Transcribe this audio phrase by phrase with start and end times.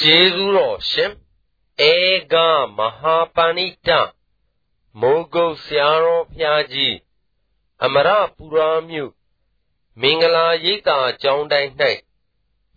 [0.00, 1.12] ကျေးဇူးတော်ရှင်
[1.90, 1.92] ဧ
[2.32, 2.34] က
[2.76, 3.88] မဟာပဏိတ
[5.00, 6.96] မိုးကုတ်ဆရာတော်ဖျားကြီး
[7.84, 9.12] အမရပူရာမြို့
[10.00, 11.72] မင်္ဂလာရိပ်သာကျောင်းတိုင်း၌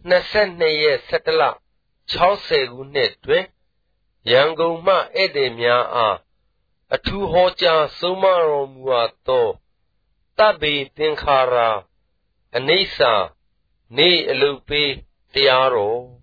[0.09, 1.43] 22ရက်17လ
[2.13, 3.45] 60ခုနှစ်တွင်
[4.31, 6.17] ရန်ကုန်မှဧည့်သည်များအား
[6.95, 9.47] အထူးဟောကြားဆုံးမတော်မူအပ်သော
[10.37, 11.55] တပ်ပေသင်္ခါရ
[12.55, 12.99] အနိစ္စ
[13.97, 14.91] နေအလုပေး
[15.33, 16.18] တရားတော်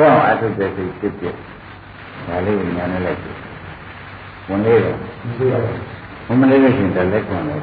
[0.00, 1.34] ဆွမ်းအထုတဲ့စိတ်ဖြစ်ဖြစ်
[2.26, 3.20] ဒါလေးကိုညာနဲ့လိုက်
[4.48, 4.96] ဝင်လေးတော့
[6.26, 7.60] ဝင်မလေးလို့ရှိရင်တက်လက်ခွန်လို့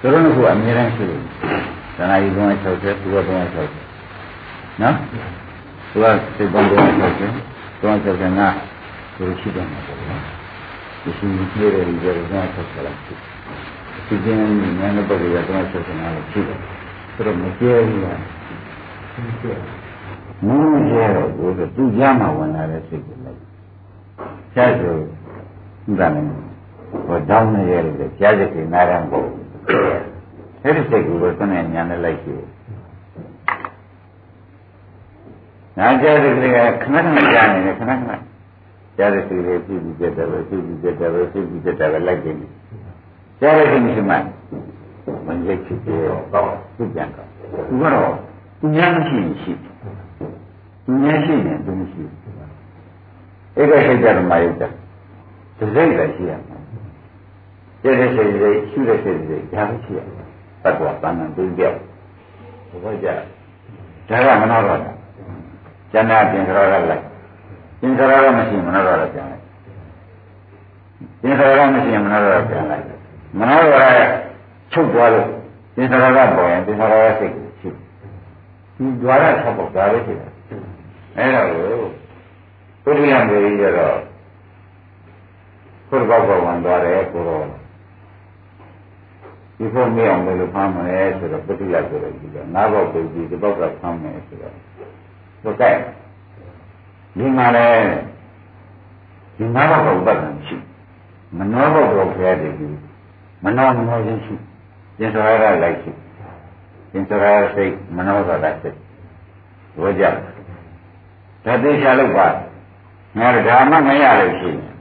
[0.00, 1.20] သူတို့ကအမြဲတမ်းရှိတယ်
[1.96, 4.94] သနာကြီး360သူက360နော်
[5.90, 6.04] သူက
[6.36, 10.22] စိတ်ပေါင်း360 365သူရှိတယ်မှာပေါ့နော်
[11.02, 13.14] ဒီရှိနေတယ်ဒီလို360လောက်ရှိ
[14.06, 14.40] ဒီကျင်း
[14.80, 16.58] ဉာဏ်နဲ့ပုဂ္ဂိုလ်က365လောက်ရှိတယ်
[17.14, 18.20] သူတို့မကျဲဘူးလား
[20.44, 23.40] မကျဲမင်းရဲတော့ကိုယ်သူရမှဝင်လာတဲ့စိတ်ကိုလိုက်
[24.54, 26.28] ကြားဆိုဥဒ္ဒလည်း
[27.06, 29.26] ဟောတောင်းနေရတယ်ကြားစိတ်ကနားရံပေါ့
[30.62, 32.42] အဲ့ဒီစိတ်ကိုသနဲ့ညာနဲ့လိုက်ကြည့်
[35.78, 38.12] နာကြားစိတ်ကခဏခဏကြားနေတယ်ခဏခဏ
[38.96, 42.36] ကြားတဲ့စိတ်လေးဖြစ်ပြီးပြတ်တယ်ပဲဖြစ်ပြီးပြတ်တယ်ပဲဖြစ်ပြီးပြတ်တယ်ပဲလိုက်ကြည့်
[43.40, 44.16] ကြားတဲ့စိတ်မရှိမှ
[45.26, 46.00] မရိတ်ဖြစ်တယ်
[46.32, 47.28] တော့သူပြန်တော့
[47.68, 48.12] သူကတော့
[48.58, 49.75] သူများမရှိရှိတယ်
[50.86, 52.36] သူများရှိရင်သူမရှိဘူး
[53.58, 54.68] ဧကစိတ်ဓမ္မယုတ်တာ
[55.58, 56.56] ဒီစိတ်လည်းရှိရမှာ
[57.82, 60.24] တဲ့တဲ့စိတ်တွေရှိတဲ့စိတ်တွေဒါလည်းရှိရမှာ
[60.62, 61.78] တတ်တော်တန်တန်သိပြောက်
[62.82, 63.20] ဘုရား
[64.08, 64.92] ကြဒါကမနောတော့တာ
[65.92, 67.02] ကျန်တာပြင်ကြရတာလိုက်
[67.80, 69.42] ပြင်ကြရတာမရှိမနောတော့တာပြန်လိုက်
[71.20, 72.84] ပြင်ကြရတာမရှိမနောတော့တာပြန်လိုက်
[73.38, 73.90] မနောတော့တာ
[74.72, 75.26] ချုပ်သွားလို့
[75.74, 77.68] ပြင်ကြရတာပေါ်ရင်ပြင်ကြရတာစိတ်ရှိ
[78.76, 80.32] ဒီကြွားရဆောက်ပေါ်ဒါလေးရှိတယ်
[81.18, 81.78] အဲ့ဒါကို
[82.82, 83.98] ပုရိယံတွေကြတော့
[85.88, 87.44] ဘုရားဘောဝန်သွားတယ်ကိုတော့
[89.56, 94.54] ဒီဖို့မအောင်လို့ဖမ်းမယ်ဆိုတော့ပုရိယဆိုတော့ဒီကငါးဘောက်ကိုဒီဒီဘောက်ကဖမ်းမယ်ဆိုတော့
[95.44, 95.70] ဘုကဲ
[97.16, 97.68] ဒီမှာလဲ
[99.36, 100.56] ဒီငါးဘောက်ကဥပဒံရှိ
[101.38, 102.66] မနောဘောက်တော့ဖျားတယ်ဒီ
[103.44, 104.34] မနောမနောချင်းရှိ
[104.98, 105.30] ပြင်စောရ
[105.62, 105.90] လိုက်ရှိ
[106.90, 108.76] ပြင်စောရစိတ်မနောသာတစိတ်
[109.80, 110.35] ဘုရား
[111.46, 112.26] ဒါသိချလို့ပါ
[113.18, 114.74] ငါဒါမှမရလို့ရှိရင်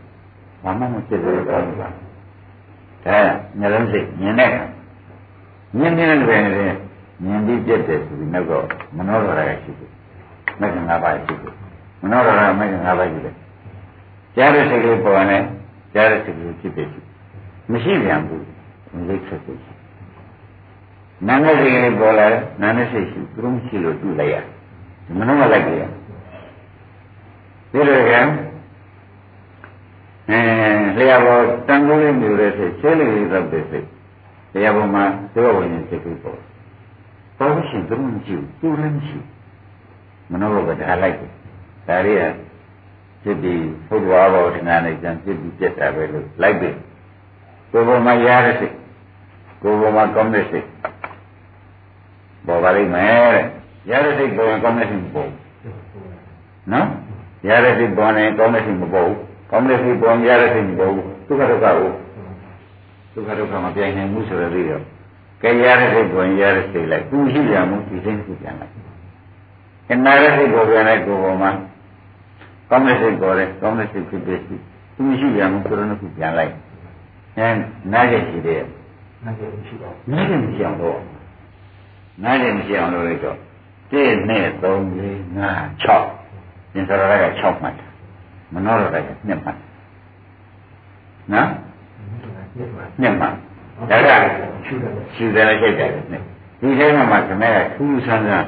[0.63, 1.89] ဘာမှမဖြစ်လို့တော့ဘူးဒါ
[3.59, 4.49] ညလုံးစိတ်မြင်တဲ့
[5.77, 6.41] မြင်နေတဲ့တွင်
[7.23, 8.65] မြင်ပြီးပြတ်တယ်ဆိုပြီးနောက်တော့
[8.97, 9.89] မနောရရရှိတယ်
[10.59, 11.53] မဂ္ဂင်၅ပါးရှိတယ်
[12.01, 13.35] မနောရရမဂ္ဂင်၅ပါးရှိတယ်
[14.35, 15.37] ကြားတဲ့စိတ်ကလေးပေါ်နေ
[15.93, 16.87] ကြားတဲ့စိတ်ကလေးဖြစ်တယ်
[17.71, 18.43] မရှိပြန်ဘူး
[19.09, 19.61] လိတ်ဆက်စိတ်
[21.27, 24.35] နာနဲ့စိတ်ကလေးပေါ်လာတယ်နာနဲ့စိတ်ရှိသူတို့မရှိလို့တူလိုက်ရ
[25.19, 25.83] မနောမလိုက်ကြရ
[27.75, 28.13] ဒီလိုက
[30.29, 30.39] အဲ
[30.97, 33.87] လျှာပေါ်တန်ခိုးလေးမျိုးတဲ့စိတ်ဆဲလေးလေးသောတဲ့စိတ်
[34.53, 35.03] လျှာပေါ်မှာ
[35.33, 36.39] သေဝဝိညာဉ်စိတ်ကိုပေါ်
[37.37, 39.17] ပေါ်ရှင်သူမရှိဘူးသူလည်းမရှိ
[40.31, 41.31] မနောဘကထားလိုက်တယ်
[41.87, 42.23] ဒါလေးက
[43.23, 46.69] ဖြစ်ပြီးဘုရားဘောဓနာနဲ့ကြံဖြစ်ပြီးပြတ်တာပဲလို့လိုက်ပြီ
[47.71, 48.73] ကိုယ်ပေါ်မှာရတဲ့စိတ်
[49.61, 50.67] ကိုယ်ပေါ်မှာကောင်းတဲ့စိတ်
[52.47, 53.45] ပေါ်ပါလိမ့်မယ်တဲ့
[53.89, 55.29] ရတဲ့စိတ်ပေါ်ရင်ကောင်းတဲ့စိတ်ပေါ်
[56.73, 56.87] နော်
[57.47, 59.17] ရတဲ့စိတ်ပေါ်နေကောင်းတဲ့စိတ်မပေါ်ဘူး
[59.51, 61.91] ကောင်းတဲ့စိတ်ပေါ်ရတဲ့စိတ်မပေါ်ဘူးဒုက္ခဒုက္ခကို
[63.13, 64.83] ဒုက္ခဒုက္ခမပြိုင်နိုင်ဘူးဆိုတော့ပြီးတော့
[65.41, 68.73] ကဲရတဲ့စိတ်ပေါ်ရတဲ့စိတ်လိုက်သူရှိရမှုဒီစိတ်ကိုပြန်လိုက်
[69.91, 71.51] အနာရတဲ့စိတ်ပေါ်ပြန်လိုက်ကိုယ်ပေါ်မှာ
[72.69, 74.55] ကောင်းတဲ့စိတ်ပေါ်တယ်ကောင်းတဲ့စိတ်ဖြစ်ဖြစ်ရှိ
[74.95, 76.53] သူရှိရမှုဆိုတော့ခုပြန်လိုက်
[77.37, 77.47] အဲ
[77.91, 78.61] နားကျရှိတယ်
[79.23, 80.99] နားကျမရှိပါဘူးနားကျမရှိအောင်တော့
[82.23, 83.37] နားကျမရှိအောင်လုပ်လိုက်တော့
[83.91, 83.93] 1
[84.29, 84.31] 2
[84.61, 85.05] 3 4
[85.37, 86.24] 5 6
[86.75, 87.75] သင်္ခါရက6မှတ်
[88.53, 88.95] မနောရက
[89.27, 89.57] 2မှတ်
[91.33, 91.49] နော်
[93.01, 93.33] 2မှတ်
[93.89, 94.25] ဒါက
[94.65, 95.89] ရှူတယ်ရှိတယ်
[96.61, 98.47] ဒီထဲမှာမှခမဲကထူးဆန်းဆန်း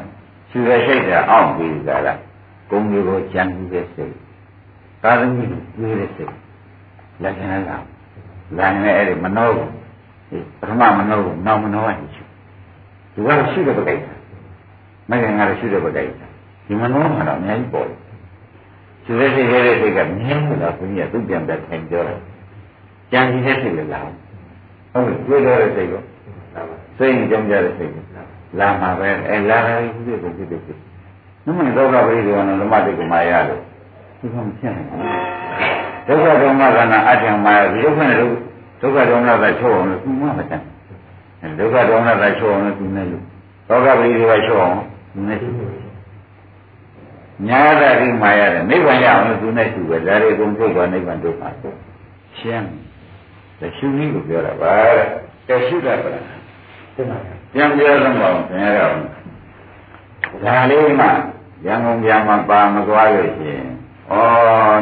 [0.50, 2.20] ရှူတယ်ရှိတယ်အောင့်ပြီးကြလား
[2.72, 4.14] ကုံတွေကိုကြံပြီးတဲ့စိတ်
[5.04, 5.44] သာသမီ
[5.78, 6.34] တွေးတဲ့စိတ်
[7.24, 7.78] လက်ခံလာ
[8.58, 9.68] လာနေအဲ့ဒီမနောကို
[10.60, 12.24] ပထမမနောကိုနောက်မနောကရှိ
[13.14, 14.08] သူကရှိတဲ့ပကိစ္စ
[15.10, 16.22] မဂ္ဂင်ကတော့ရှိတဲ့ပကိစ္စ
[16.66, 17.98] ဒီမနောမှာတော့အများကြီးပေါ်တယ်
[19.08, 22.20] သူရဲ့စိတ်ရဲ့စိတ်ကမြင်းလို့ဘုရားသူပြန်ပြန်ထိုင်ပြောတယ်
[23.12, 26.02] ကြံစီတဲ့စိတ်လည်းလာဟုတ်ပြီတွေ့တော့တဲ့စိတ်ကို
[26.98, 28.04] စိတ်ကြောင့်ကြတဲ့စိတ်ကို
[28.60, 30.78] လာမှာပဲအဲလာတယ်ဒီလိုဖြစ်ဖြစ်ဖြစ်
[31.46, 33.62] နမဒုက္ခပရိဒေဝနဓမ္မတိကမာရလို့
[34.20, 34.82] ဒီကောင်ဖြစ်နေ
[36.08, 38.18] ဒုက္ခဒုက္ခကနာအတ္တမာရဒီဒုက္ခနဲ့
[38.82, 40.62] ဒုက္ခဒုက္ခကချုပ်အောင်လို့သူမှမတတ်
[41.60, 43.24] ဒုက္ခဒုက္ခကချုပ်အောင်လို့သူနဲ့လို့
[43.70, 44.76] ဒုက္ခပရိဒေဝချုပ်အောင်
[45.14, 45.87] သူနဲ့
[47.46, 51.74] ညာတာဒီမှာရတယ်နိဗ္ဗာန်ရအောင်သူနဲ့သူပဲဒါတွေအကုန်ထုတ်သွားနိဗ္ဗာန်တို့ပါဆို
[52.38, 52.68] ရှင်း
[53.60, 54.74] တရှုနည်းကိုပြောတာပါ
[55.48, 56.10] တဲ့တရှုတာပါ
[57.54, 58.98] ပြန်ပြောသမောင်းပြန်ရအောင်
[60.44, 61.08] ဒါလေးမှ
[61.66, 63.68] ရန်ကုန်ပြန်မှာပါမသွားလို့ရှိရင်
[64.12, 64.14] ဩ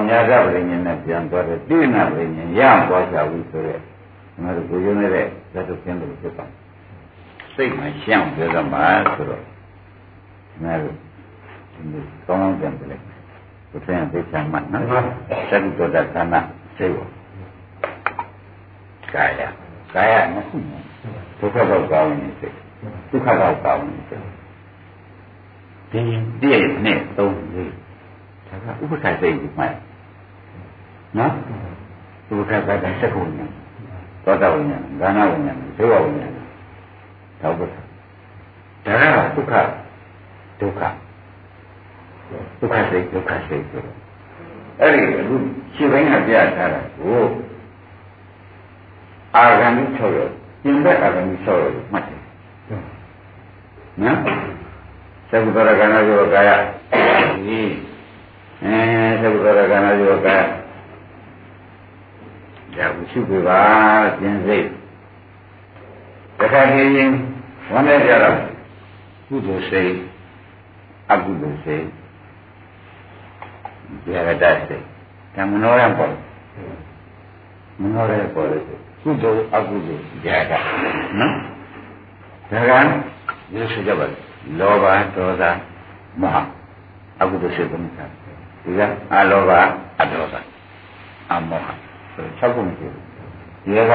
[0.08, 3.82] ညာကပရိညာနဲ့ပြန်သွားတယ်တိနာပရိညာရသွားကြဘူးဆိုရက်
[4.42, 6.46] ငါတို့ကိုရုံးနေတဲ့သတ္တပြန်လို့ဖြစ်ပါ
[7.56, 8.86] စိတ်မှရှင်းပြောသမှာ
[9.16, 9.44] ဆိုတော့
[10.64, 11.05] ငါတို့ဒီ
[12.26, 13.04] ကောင်းကောင်းပြန်ပြလိုက်
[13.72, 14.84] ဘုရားသိချာမှနော်
[15.50, 16.40] သတ္တတော်တသနာ
[16.78, 17.00] စိတ်ဝ
[19.14, 19.42] ကာယ
[19.94, 20.84] ကာယမရှိဘူး
[21.40, 22.56] ဒုက္ခတော့ကောင်းနေစိတ်
[23.10, 24.24] ဒုက္ခတော့ကောင်းနေစိတ်
[25.92, 26.02] ဒီ
[26.42, 27.72] တည့်နဲ့သုံးလေး
[28.48, 29.68] ဒါကဥပ္ပခါစိတ်ဒီမှာ
[31.18, 31.32] နော်
[32.30, 36.32] ဥပ္ပခါကတည်းကစက္ကုဉ္သောတာဝိညာဉ်ဂာနဝိညာဉ်ဒုဝဝိညာဉ်
[37.42, 37.82] ဒါဥပ္ပခါ
[38.86, 38.94] ဒါ
[39.26, 39.54] ကဒုက္ခ
[40.60, 40.82] ဒုက္ခ
[42.60, 43.98] ဒုက္ခစိတ်ဒုက္ခစိတ်ဆိုတော့
[44.82, 45.36] အဲ့ဒီအခု
[45.76, 47.22] ရှင်းပိုင်းကပြထားတာကို
[49.36, 50.30] အာဂန္ဓိ6ရော
[50.64, 52.22] ပြင်ဘက်အာဂန္ဓိ6ရောမှတ်တယ်
[54.04, 54.18] နော်
[55.30, 56.52] သဗ္ဗတရကနာယောကာယ
[57.46, 57.62] ဒီ
[58.64, 58.78] အဲ
[59.22, 60.42] သဗ္ဗတရကနာယောကာယ
[62.76, 63.62] ဒါကိုရှုပြပါ
[64.20, 64.66] ပြင်စိတ်
[66.40, 67.12] တခါတည်းရင်
[67.72, 68.38] ဝမ်းနဲ့ကြတော့
[69.28, 69.94] ကုသိုလ်စိတ်
[71.12, 71.86] အကုသိုလ်စိတ်
[74.04, 74.84] ဒီရတတ်စိတ်
[75.36, 76.14] ကမနောရပေါ်
[77.82, 78.64] မနောရပေါ်လို့
[79.02, 80.54] ကုသိုလ်အကုသိုလ်ဒီရတ
[81.20, 81.34] နော်
[82.50, 82.72] ဒါက
[83.50, 84.06] ဒီလိုဆိုကြပါ
[84.60, 84.86] လောဘ
[85.16, 85.44] ဒေါသ
[86.22, 86.38] မောဟ
[87.22, 88.10] အကုသိုလ်စိတ်ကိုမြတ်
[88.64, 88.82] ဒီက
[89.14, 89.52] အလောဘ
[90.00, 90.36] အဒေါသ
[91.32, 91.68] အမောဟ
[92.40, 93.02] ၆ခုမရှိဘူး
[93.66, 93.94] ဒီက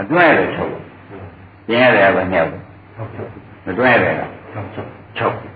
[0.00, 0.78] အတွဲရတယ်၆ခု
[1.66, 2.50] ပြင်းရတယ်ဗမြောက်
[3.66, 5.48] မတွဲရတယ်လား၆ခု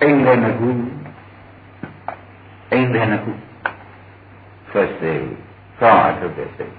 [0.00, 0.68] အိမ်လည်းနှစ်ခု
[2.70, 3.32] အိမ်လည်းနှစ်ခု
[4.70, 5.12] ဆက်စေ
[5.78, 6.74] ဆောင်းအထုတ်တဲ့စိတ်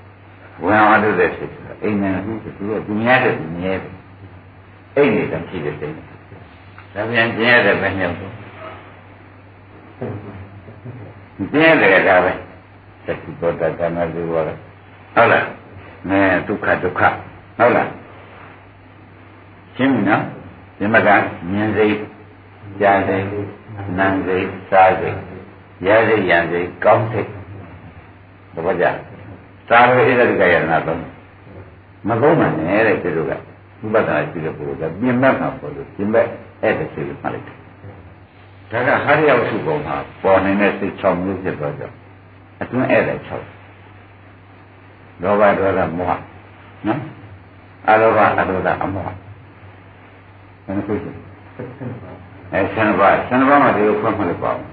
[0.63, 1.51] ဝင်အောင်ထုတ်တဲ့စိတ်
[1.83, 3.93] အိမ်လည်းနှစ်ခုသူကသူများတဲ့သူမြဲတယ်
[4.95, 5.93] အိမ်နေတယ်ဖြစ်တဲ့စိတ်
[6.93, 8.33] ဒါပြန်ကျင်ရတယ်ပဲမြောက်တော့
[11.51, 12.31] ကျင်ရတယ်ဒါပဲ
[13.05, 14.49] သတိတော်တကနာဒီဝရ
[15.13, 15.45] ဟုတ်လား
[16.09, 17.01] နဲဒုက္ခဒုက္ခ
[17.57, 17.89] ဟုတ်လား
[19.75, 20.23] ရှင်းပြီနော်
[20.77, 21.09] ဒီမှာက
[21.51, 21.95] မြင်စိတ်
[22.79, 23.25] ကြားစိတ်
[23.97, 25.30] နာမ်စိတ်စားစိတ်
[25.87, 27.29] ရစိတ်ရံစိတ်ကောင်းစိတ်
[28.55, 28.85] တပတ်ကြ
[29.69, 30.99] သာဝေဣဒတိကယနာတော့
[32.07, 33.35] မကုန်းမှန်နဲ့တဲ့သူတို့ကဥ
[33.93, 36.25] ပဒနာရှိတဲ့ပုဂ္ဂိုလ်ကပြင်မဲ့မှာပေါ်လို့ပြင်မဲ့
[36.61, 37.57] အဲ့ဒါစိတ်ကိုမှတ်လိုက်တယ်
[38.71, 41.95] ဒါကဟာရရောက်စုပုံမှာပေါ်နေတဲ့စိတ်6မျိုးဖြစ်တော့ကြောင့်
[42.61, 46.19] အတွင်းဧည့်သည်6လောဘဒေါသမောဟ
[46.87, 46.99] နော်
[47.89, 49.15] အလောဘအဒေါသအမောဟဘယ်
[50.77, 51.11] နှခုရှိ
[52.53, 54.70] အဲဆန္ဒပါဆန္ဒပါမှာဒီလိုဖွင့်မှလည်းပေါ့ညဲ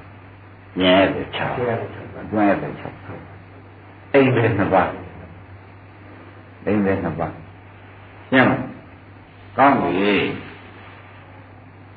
[0.80, 2.72] တဲ့6အတွင်းဧည့်သည်
[3.32, 4.90] 6အိမ်ပဲနှစ်ပါး
[6.66, 7.32] အိမ်ပဲနှစ်ပါး
[8.30, 8.62] ရှင်းမလား
[9.56, 10.14] ကောင်းပြီ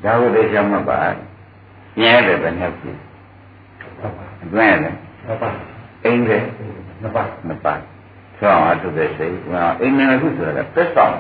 [0.04, 1.00] ဒါဝိသေချာမှတ်ပါ
[2.00, 2.90] ညဲတယ်ပဲနှစ်ခု
[4.44, 4.96] အတွင်းဧည့်သည်
[5.26, 5.56] နှစ်ပါး
[6.06, 6.38] အိမ်ပဲ
[7.02, 7.82] နှစ်ပါးနှစ်ပါး
[8.40, 11.14] ဆောင်းအထုတဲ့စိတ်ဟောအိမ်ငယ်ခုဆိုတာကသက်ဆောင်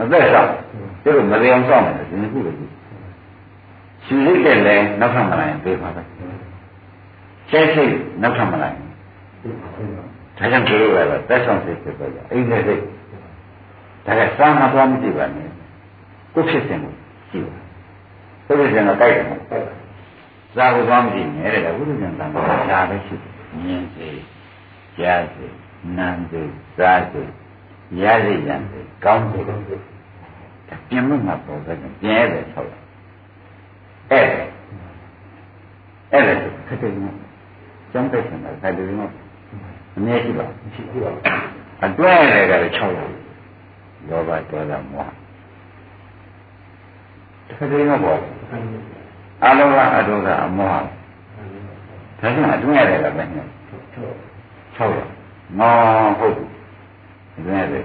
[0.00, 0.48] အသက်ဆောင်
[1.02, 2.73] ကျတော့မရေအောင်ဆောင်တယ်ဒီခုလည်း
[4.04, 6.02] ရှင်ရိတ်တဲ့လဲနောက်ထပ်မလာရင်ပြေးပါပဲ
[7.50, 7.92] ကျဲစိတ်
[8.22, 8.80] နောက်ထပ်မလာရင်
[10.38, 12.80] ဒါကြောင့်ပြောရတာသက်ဆောင်စိတ်ဖြစ်တော့အိမ်ငယ်စိတ်
[14.06, 15.48] ဒါကစာမသွားမကြည့်ပါနဲ့
[16.34, 16.92] ကိုဖြစ်စဉ်ကို
[17.30, 17.58] ကြည့်ပါ
[18.46, 19.26] ကိုဖြစ်စဉ်ကကြိုက်တယ်
[20.56, 22.26] ဇာကိုသွားမကြည့်နဲ့တဲ့ဘုရားကျန်တာ
[22.70, 23.32] ဒါပဲရှိတယ်
[23.64, 24.08] မြင်စေ
[24.98, 25.46] ကြားစေ
[25.98, 26.42] နားစေ
[26.76, 27.22] စားစေ
[28.02, 29.40] ရစေရံစေကောင်းစေ
[30.88, 32.83] ပြင်မှုမှာပေါ်တဲ့ပြဲတယ်ဆိုတော့
[34.10, 34.26] အဲ့
[36.12, 36.34] အဲ့ဒါ
[36.68, 37.16] ခက်တယ်နော်
[37.92, 39.12] ကျမ်းပိတ်နေတာခက်တယ်နော်
[39.96, 40.44] အနည်းရှိပါ
[40.74, 41.10] ရှိပါ
[41.84, 43.24] အတွဲတယ်ကလည်း6ရောက်
[44.08, 45.10] လောဘဒေါသမောဟ
[47.56, 48.18] ခက်တယ်နော်ပေါ့
[49.44, 50.76] အလောဘအဒေါသအမောဟ
[52.20, 53.26] ဒါကြောင့်အတွင်းရတယ်လည်းပဲည
[54.76, 55.08] 6ရက်
[55.58, 55.74] ငေါ
[56.18, 56.38] ဟုတ်
[57.36, 57.84] အတွင်းရတယ်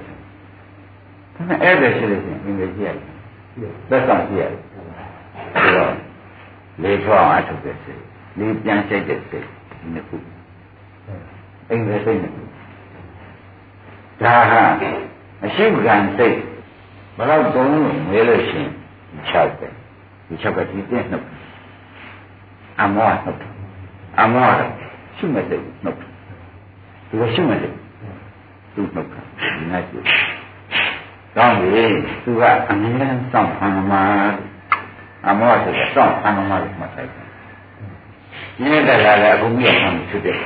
[1.36, 4.82] ဒါနဲ့အဲ့ဒါရှိလို့ရှိရင်အင်္ဂလိပ်ကြည့်ရတယ်သက်ဆောင်ကြည့်ရတယ်ဒါ
[5.76, 6.09] တော့
[6.84, 8.02] လေထွားအောင်အထုတ်တဲ့စိတ်
[8.40, 10.18] လေပြန်ဆိုင်တဲ့စိတ်ဒီနှစ်ခု
[11.70, 12.44] အင်္ဂလိပ်စိတ်နှစ်ခု
[14.22, 14.62] ဒါဟာ
[15.46, 16.38] အရှိကံစိတ်
[17.18, 18.72] ဘယ်တော့သုံးလို့မေးလို့ရှိရင်
[19.30, 19.68] 6ပဲ
[20.28, 21.24] ဒီ6ကဒီတဲ့နှစ်
[22.82, 23.40] အမောနှုတ်
[24.22, 24.48] အမော
[25.18, 27.76] ရှိမဲ့စိတ်နှုတ်ဒီလိုရှိမဲ့စိတ်
[28.74, 29.96] သူ့နှုတ်ကဒီနေ့ကျ
[31.36, 31.86] ကောင်းပြီ
[32.24, 34.04] သူကအမြဲတမ်းစောင့်ခံမှာ
[35.28, 35.30] အ
[35.64, 37.28] ဆိုတော့တောင်းဆံမမလို့မှတ်လိုက်တယ်။
[38.62, 40.38] ညတဲ့လာလည်းအခုမြတ်ဆံဖြစ်တယ်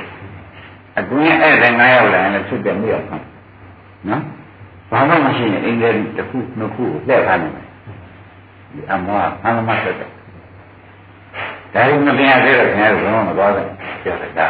[0.98, 3.16] ။အခုနဲ့အဲ့ဒါ9ရောက်လာရင်လည်းဖြစ်တယ်မြတ်ဆံ။
[4.08, 4.22] နော်။
[4.90, 7.66] ဘာမှမရှိရင်အင်္ဂလိပ်တစ်ခုနှစ်ခုကိုလှည့်ထားနိုင်တယ်။
[8.72, 10.10] ဒီအမောဆံမမဆက်တယ်။
[11.74, 13.68] ဒါရင်မတင်ရသေးတော့ခင်ဗျားတို့ဘယ်မှမသွားဘူး။
[14.02, 14.46] ပြောတယ်ဒါ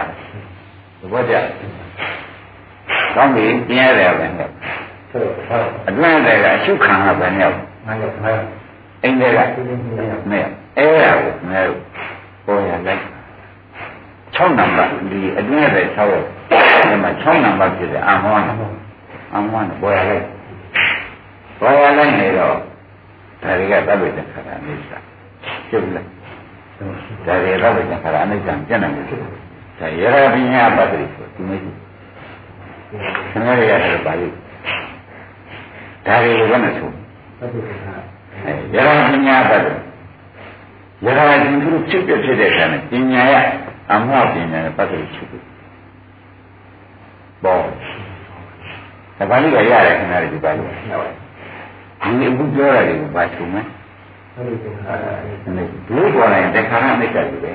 [1.01, 1.35] ။သဘောကျ။
[3.15, 4.27] ကောင်းပြီပြင်ရတယ်ပဲ။
[5.89, 8.35] အတွင်းတယ်ကအရှုခံရပဲမြောက်။မှန်ပါပါ။
[9.05, 9.39] အိမ်တွေက
[10.31, 10.47] မဲ့
[10.79, 11.81] အဲ့ဒါကိုငါတို့
[12.47, 13.03] ပေါ်ရလိုက်
[14.37, 16.25] 6နံပါတ်ဒီအတွင်းရဲ့6ရက်
[16.89, 18.41] ဒီမှာ6နံပါတ်ဖြစ်တဲ့အာမောန
[19.35, 20.25] အာမောနပေါ်ရလိုက်
[21.61, 22.55] ပေါ်ရလိုက်နေတော့
[23.43, 24.99] ဒါတွေကသဗ္ဗေတ္တခါရအိဋ္ဌာ
[25.71, 26.09] ကျုပ်လိုက်
[27.27, 29.07] ဒါတွေသဗ္ဗေတ္တခါရအိဋ္ဌာကျင့်တယ်လို့
[29.81, 31.77] ဒါရရပညာပတ္တိဆိုဒီမျိုး
[33.31, 34.29] ဆံရရတယ်ပါဠိ
[36.07, 36.89] ဒါတွေကိုဘယ်နဲ့ဆို
[37.39, 38.14] သဗ္ဗေတ္တခါ
[38.75, 39.63] ယရပညာတတ်
[41.05, 43.35] ယရရှင်သူဖြစ်ပြဖြစ်တဲ့အခါနဲ့ပညာရ
[43.93, 45.43] အမှားပညာနဲ့ပတ်သက်ဖြစ်တယ်
[47.45, 47.61] ပေါ့
[49.19, 53.63] ဒါပါဠိကရတယ်ခင်ဗျားဒီပါဠိဒီအခုပြောရတယ်ကိုဘာချုံမလဲ
[54.37, 57.53] ဘုရားပေါ်လိုက်တခါရမိတ်တယ်ပဲ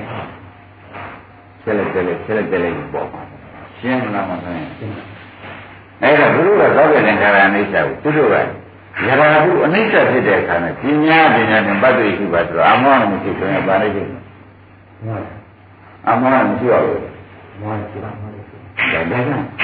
[1.62, 3.20] ဆက်လက်ဆက်လက်ဆက်လက်ဆက်လက်ပေါ့ပါ
[3.78, 4.94] ရှင်းလားမသိဘူး
[6.02, 8.36] အဲ့ဒါဘုရားကသောက်တဲ့ခါရအိဋ္ဌကိုသူတို့က
[9.06, 15.24] ရတာဘူးအနိစ္စဖြစ်တဲ့အခါနဲ့ပညာပညာနဲ့ပတ်သက်ရှိပါဆိုတော့အမောမရှိဆိုရင်ပါလိမ့်မယ်
[16.08, 17.02] အမောမရှိရဘူး
[17.60, 18.42] မောရှိပါမယ်ဒါ
[18.90, 19.08] ကြောင့်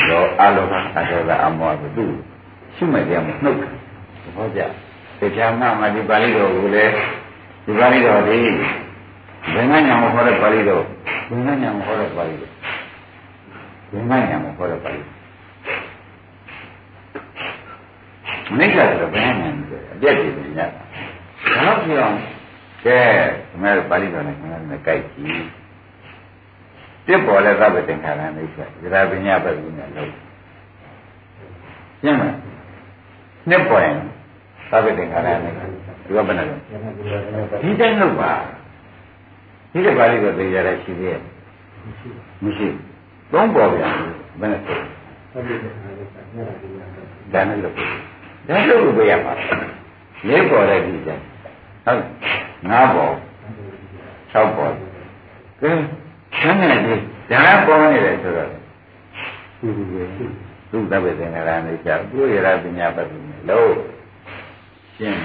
[0.08, 2.04] တော့အလောကအထောကအမောကသူ
[2.74, 3.56] ရှိမှကြမှာနှုတ်
[4.36, 4.60] ဟောကြ
[5.20, 6.92] တရားမှမှဒီပါဠိတော်ကိုလည်း
[7.64, 8.38] ဒီပါဠိတော်ဒီ
[9.54, 10.84] ဘင်္ဂညာမခေါ်တဲ့ပါဠိတော်
[11.28, 12.52] ဘင်္ဂညာမခေါ်တဲ့ပါဠိတော်
[13.92, 15.15] ဘင်္ဂညာမခေါ်တဲ့ပါဠိတော်
[18.58, 20.70] နိစ္စဆိုတော့ဘယ်နဲ့အပြည့်ပြည့်ညတ်
[21.54, 22.16] ဘာလို့ပြောအောင်
[22.84, 22.98] ကဲ
[23.50, 25.44] ခမဲပါဠိတော်နဲ့ခမဲနဲ့ကြိုက်ကြည့်
[27.06, 30.10] ပြစ်ပေါ်လဲသဗ္ဗတင်္ခါရနိစ္စဇရာပညာပတ်ပြီးနဲ့လို့
[32.02, 32.38] ရှင်းမလား
[33.48, 33.94] နှစ်ပေါ်ရင်
[34.70, 35.60] သဗ္ဗတင်္ခါရနိစ္စ
[36.06, 36.56] ဒီကဘယ်နဲ့လဲ
[37.62, 38.32] ဒီတိုင်းလို့ပါ
[39.72, 41.20] ဒီကပါဠိတော်သိကြရရှိသေးရဲ့
[42.42, 42.68] မရှိ
[43.32, 43.92] သုံးပေါ်ပြန်
[44.40, 44.78] ဘယ်နဲ့ဆို
[47.32, 47.84] ဒါနဲ့လို့ဒါ
[48.48, 49.32] လို့ကိုပြရမှာ
[50.28, 51.20] လေးပေါ်တဲ့ဒီကျန်
[51.84, 52.00] ဟုတ်
[52.70, 53.12] ငါးပေါ်
[54.32, 54.72] ၆ပေါ်
[55.60, 55.70] ကဲ
[56.38, 56.94] ဆန်းနေပြီ
[57.30, 58.50] ဒါပေါ်နေတယ်ဆိုတော့
[59.60, 60.02] သူပဲ
[60.70, 63.70] သူသဗ္ဗေသင်္ခါရအိဋ္ဌသူရရပညာပတ်ပြီးလို့
[64.96, 65.18] ရှင်း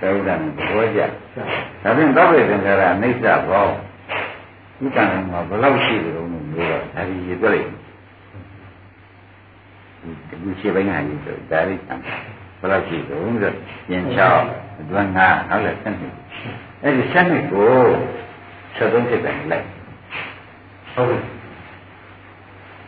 [0.00, 0.34] တယ်သုဒ္ဓံ
[0.68, 3.66] ဘောကြဒါဖြင့်သဗ္ဗေသင်္ခါရအိဋ္ဌဘော
[4.78, 7.81] ဒီကံမှာဘယ်လောက်ရှိတယ်လို့မျိုးတော့ဒါကြီးရပြလိုက်
[10.04, 11.94] ဒီရှိပိုင်းဟာကြီးဆိုဒါရိသံ
[12.60, 13.52] ဘယ်လောက်ရှိတုံးဆို
[13.88, 14.02] ပြင်
[14.42, 16.14] 6အတွန်း9နောက်လည်း7နှစ်
[16.82, 17.72] အဲ့ဒီ7နှစ်ကို
[18.76, 19.66] 73ဖြစ်တယ်လိုက်
[20.94, 21.08] ဟုတ်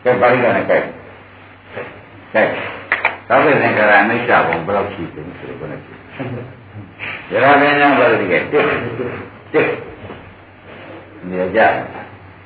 [0.03, 0.81] ကဲ့ပါဠိကလည်းကဲ့
[2.33, 2.47] ကဲ့
[3.27, 5.93] သောက်တဲ့သင်္ကာရအိဋ္ဌဘုံဘယ်လောက်ရှိတုံးဆိုတော့ဘယ်နဲ့ရှိ
[7.31, 9.67] ရရပင်ညာပါဠိကတစ်တစ်
[11.29, 11.61] နေကြ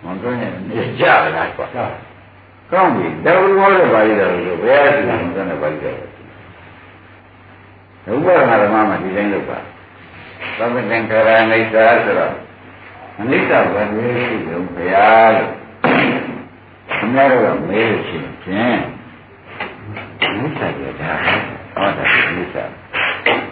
[0.04, 0.38] မွန်တွင်း
[0.70, 1.04] နေကြ
[1.36, 1.68] လားကွာ
[2.72, 5.98] ကောင်းပြီဒါဘုရားရဲ့ပါဠိတော်ကိုဘယ်အစီအစဉ်နဲ့ပါဠိတော်
[8.14, 9.60] ဥပဒနာဓမ္မမှာဒီတိုင်းလုပ်ပါ
[10.58, 12.34] သဗ္ဗသင်္ခါရအိဋ္ဌာဆိုတော့
[13.20, 15.52] အနိစ္စဘယ်နည်းရှိလို့ဘုရားလို့
[17.02, 18.80] အများတော့မေးရှင်ဖြင့်
[20.24, 21.12] အနိစ္စရတာ
[21.76, 22.56] ဟောတာအနိစ္စ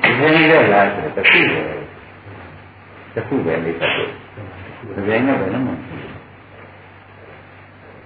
[0.04, 1.64] ဒီနေ့ရလားဆိုတော့တစ်ခုပဲ
[3.14, 4.08] တစ်ခုပဲအနိစ္စဆို
[4.96, 5.66] ဒီနေ့နဲ့ပဲနော်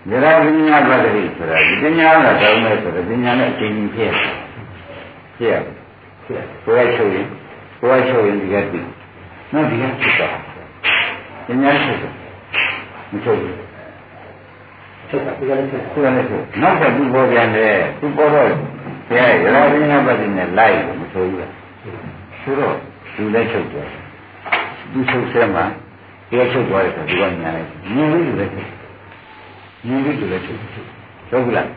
[0.10, 4.12] ယရပညာပတ္တိဆိုတာဒီပညာကတောင်းမယ်ဆိုတော့ပညာနဲ့အချိန်ကြီးဖြစ်
[5.38, 5.54] ဖြစ်ရ
[6.66, 7.26] ကိုယ်ချုပ်ရင်
[7.80, 8.90] ကိုယ်ချုပ်ရင်ဒီကတည်း
[9.54, 10.30] နော်ဒီကဖြစ်တာ
[11.48, 12.00] ပညာချုပ်
[13.12, 13.56] မချုပ်ဘူး
[15.10, 18.48] ချုပ်တာဒီကလည်းချုပ်ကိုယ်လည်းချုပ်နောက်ကသူပေါ်ပြန်တယ်သူပေါ်တော့
[19.08, 21.52] ဘုရားရရပညာပတ္တိနဲ့လိုက်မချုပ်ဘူးလား
[22.42, 22.76] ဆိုတော့
[23.16, 23.88] သူလည်းချုပ်တယ်
[24.92, 25.66] သူချုပ်ဆဲမှာ
[26.30, 28.81] ဒီကချုပ်သွားတယ်ဆိုဒီကညာလိုက်မြင်လို့လည်း
[29.82, 30.60] ချုပ်မြင်ပြီးတူလည်းချုပ်
[31.30, 31.68] ချုပ်ဘူးလား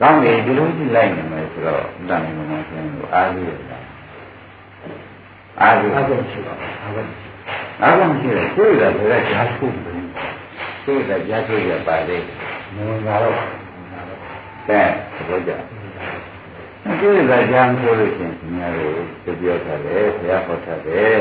[0.00, 2.16] ကောင်းတယ်ဒီလိုကြည့်လိုက်နေမယ်ဆိုတော့ဥဒ္ဒနာ
[2.50, 3.78] မှာဆိုရင်အားကြီးရတာ
[5.60, 7.06] အားကြီးအားကြီးရှိပါအားကြီး
[7.82, 10.00] အားကြီးရှိတယ်ကိုယ်ကဘယ်ကကြားထုတ်တယ်
[10.84, 12.18] ကိုယ်ကကြားထုတ်ရပါလေ
[12.74, 13.34] မဝင်လာတော့
[14.68, 14.82] ကဲ
[15.14, 15.52] သဘောကျ
[17.00, 18.72] ကိုယ်ကကြားထုတ်လို့ရှိရင်ဒီများ
[19.24, 21.16] ကိုပြောထားတယ်ဘုရားဟောထားတယ်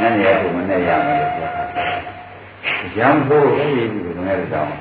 [0.00, 2.21] ညနေကမနဲ့ရမယ်လို့ပြောထားတယ်
[2.96, 4.74] ရံဖို့အဲ့ဒီလိုနဲ့တောင်း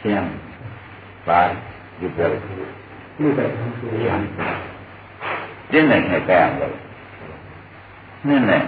[0.00, 0.30] ရှင်း
[1.26, 1.40] ပါ
[1.98, 2.42] ဒီပြောလို့
[3.16, 3.44] ဒီပဲ
[4.06, 4.14] ရံ
[5.70, 6.72] တင်းနေခဲ့ကြရမယ်
[8.26, 8.62] နှစ်နဲ့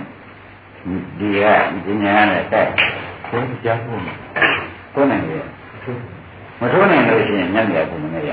[1.19, 1.45] ဒီက
[1.87, 2.71] ဒီညာနဲ့တိုက်
[3.31, 4.01] ဘယ်ကြားဖို့
[4.95, 5.45] ကိုနိုင်ရဲ့
[6.61, 8.33] မထိုးနိုင်လို့ရှိရင်ညံ့ပြဖို့မနေရ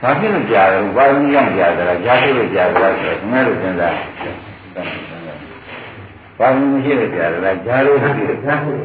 [0.00, 3.94] ဘာဖြစ်လို့ကြားတယ်ဘာလို့ညံ့ကြားတယ်ကြားဖြစ်လို့ကြားတယ်ဆိုတော့ဒီမဲ့လို့စဉ်းစား
[6.38, 8.78] ဘာလို့မရှိလို့ကြားတယ်ကြားလို့ရှိတယ်ကြားဖို့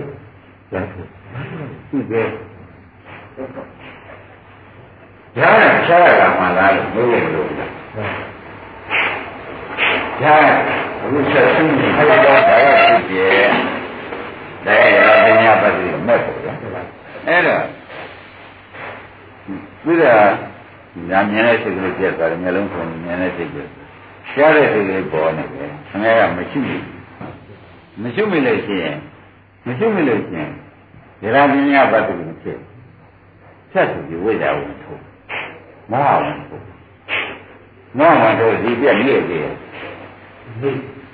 [0.71, 1.07] ကြားဖို့
[1.89, 2.23] ဒီကဲ
[5.35, 7.47] ကြားရဖြားရတာမှလားလို့ပြောလို့မလို့
[10.21, 10.45] ကြား
[11.01, 13.27] အခုဆက်ရှိနေခက်တော့တရားဖြစ်ပြဲ
[14.65, 16.53] တရားရပညာပတ်ပြီးမဲ့ပေါ့ဗျာ
[17.27, 17.63] အဲ့တော့
[19.83, 20.29] ပြီးတော့
[21.09, 23.57] ညာမြင်တဲ့စိတ်ကလေးပြတ်သွားတယ်မျက်လုံးဖွင့်မြင်တဲ့စိတ်က
[24.35, 27.00] ကြားတဲ့စိတ်ကလေးပေါ်နေတယ်ခင်ဗျားကမရှိဘူး
[27.99, 28.97] မရှိမိလို့ရှိရင်
[29.65, 30.51] မရှိမိလို့ရှိရင်
[31.21, 32.57] ဒီရာပညာပတ်ပြီးဖြစ်
[33.71, 35.03] ဆက်သူဒီဝိဇ္ဇာဝင်ထုတ်
[35.91, 36.65] မောဟဝင်ထုတ်
[37.97, 39.49] မောဟဝင်ထုတ်ဒီပြက်နေတယ်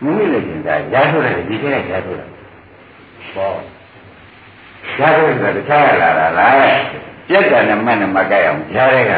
[0.04, 2.30] မမိလို့ရှိရင်ဒါရားထုတ်တယ်ဒီထဲကရားထုတ်တယ်
[3.34, 3.52] ဟော
[5.00, 6.56] ရားထုတ်တယ်တခြားရလာတာလား
[7.30, 9.14] ပြက်တယ်နဲ့မဲ့နဲ့မကြိုက်အောင်ရားတဲ့က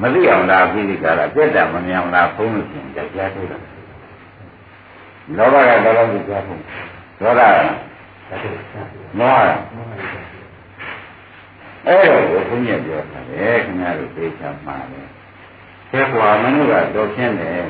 [0.00, 3.62] မသိအောင်လားပြီးဒီကရာပြက်တယ်မမြင်အောင်လားဖုံးလို့ရှိရင်ဒါရားထုတ်တယ်
[5.36, 6.60] လောဘကတော့လောဘကိုကြားဖို့
[7.24, 8.46] ဒေါသက
[9.18, 9.50] မောဟ
[11.86, 15.00] အဲ့တော့ဘုန်းကြီးပြောတာလေခင်ဗျားတို့သိချာမှာလေ
[15.90, 17.62] ဆဲကွာမနုကတော့ဖြင်းတယ်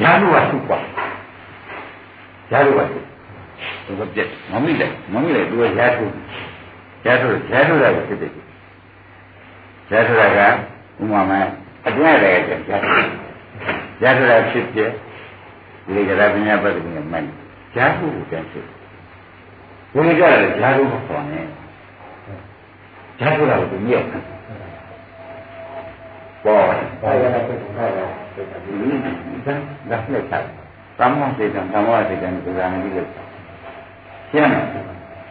[0.00, 0.78] ဓာတ်ကသူ့ပါ
[2.50, 3.02] ဓာတ်ကသူ့
[3.84, 6.04] သူကပြက်မမိတယ်မမိတယ်သူကဓာတ်ထု
[7.04, 8.32] ဓာတ်ထုဓာတ်ထုတာကိုဖြစ်တယ်
[9.90, 10.40] ဓာတ်ထုတာက
[11.02, 11.44] ဥမာမဲ့
[11.86, 14.90] အတွင်းရတယ်ဓာတ်ထုဓာတ်ထုတာဖြစ်ဖြစ်
[15.86, 17.24] ဒီကရပညာပတ်တယ်နဲ့မှန်
[17.74, 18.66] ဓာတ်ထုကိုတန်းဖြစ်
[19.94, 21.44] ဘယ်ကြလဲဓာတ်ထုမပေါ်နဲ့
[23.20, 24.06] ဓာတ်ထုတာကိုမြောက်
[26.44, 26.62] ပေါ်
[27.02, 28.06] ပါရတာဖြစ်တာဒါ
[29.88, 30.34] လက်ချ
[30.98, 33.08] သမ္မာစေတံသမ္မာစေတံဒီကံကြီးလို့
[34.30, 34.64] ရှင်းတယ်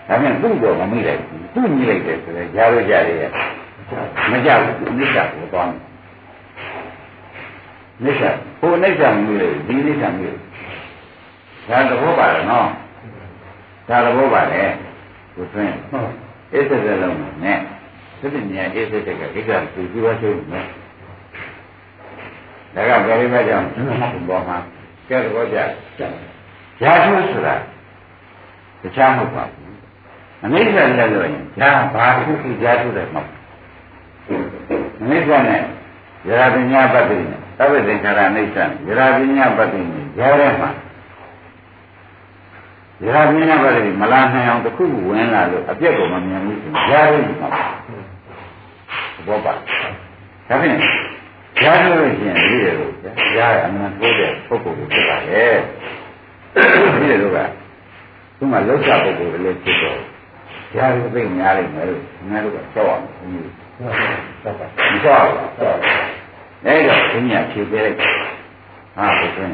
[0.08, 3.32] ဒါပြန်သူ့တော့မမိလိုက်ဘူးသူ့မိလိုက်တယ်ဆိုတော့ကြားလို့ကြားရရဲ့
[4.32, 5.93] မကြဘူးနိစ္စကိုသွားမယ်
[8.04, 8.22] နိစ္စ
[8.60, 10.40] ဟိုနိစ္စမိလို့ဒီနိစ္စမိလို့
[11.70, 12.68] ဒါသဘောပါတယ်နော်
[13.88, 14.70] ဒါသဘောပါတယ်
[15.36, 15.76] ကိုသွင်း
[16.54, 17.58] အစ်စက်လုံးနဲ့
[18.20, 20.66] သတိဉာဏ်အစ်စက်ကဣက္ခသူကြည့်ပါသေးတယ်
[22.76, 23.68] ဒါကဘယ်လိုပဲကြောင့်
[24.30, 24.58] ဘောမှာ
[25.10, 25.58] ကဲတော့ကြ
[26.82, 27.56] ရာထုဆိုတာ
[28.82, 29.78] တခြားမဟုတ်ပါဘူး
[30.46, 33.30] အနိစ္စလည်းလို့ရင်ဒါဘာခုခုရာထုတယ်မဟုတ်
[35.02, 35.60] အနိစ္စနဲ့
[36.28, 40.70] ယရာပညာပတ္တိနဲ့ သဗ္ဗသင်္ခါရအနိစ္စယရာပညာပတ္တိနဲ့ကြားထဲမှာ
[43.04, 47.50] ယရာပညာပတ္တိမလာနိုင်အောင်တစ်ခုခုဝင်လာလို့အပြက်ကိုမမြင်ဘူးဆိုကြားထဲမှာ
[49.28, 49.62] ဘောပါဒါ
[50.48, 50.78] ဖြင့်
[51.64, 52.76] ရားလို့ရှိရင်ဒီလို
[53.38, 55.46] ရားအမှန်ထိုးတဲ့ပုဂ္ဂိုလ်ကိုဖြစ်ပါလေ
[56.96, 57.40] ဒီလိုက
[58.38, 60.00] သူမှလောက်ချပုဂ္ဂိုလ်တွေလည်းဖြစ်တော့
[60.78, 63.48] ရားကိုသိများလိမ့်မယ်လို့ငါတို့ကကြောက်အောင်ဘုရား
[64.42, 64.68] ကြောက်ပါ
[65.04, 66.03] ကြောက်ပါ
[66.66, 69.54] အဲ့တော့ဘုရားဖြေပေးလိုက်ဟာဘုရား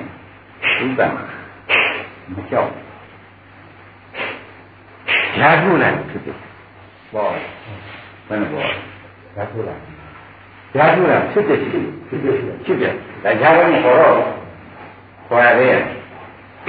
[0.84, 1.08] ဥပ္ပံ
[2.34, 2.70] မကြောက်
[5.40, 6.38] ရားခုလည်းဖြစ်တယ်
[7.14, 7.30] ပေါ့
[8.28, 8.70] ဘယ်လိုပေါ့
[9.36, 10.00] ရားခုလည်း
[10.76, 12.20] ဓာတုကဖြစ်တဲ့ဖြစ်ဖြစ်
[12.66, 12.94] ဖြစ်တယ်
[13.24, 14.16] ဒါဓာတ်ကမခေါ်တော့
[15.28, 15.78] ခေါ်ရတယ်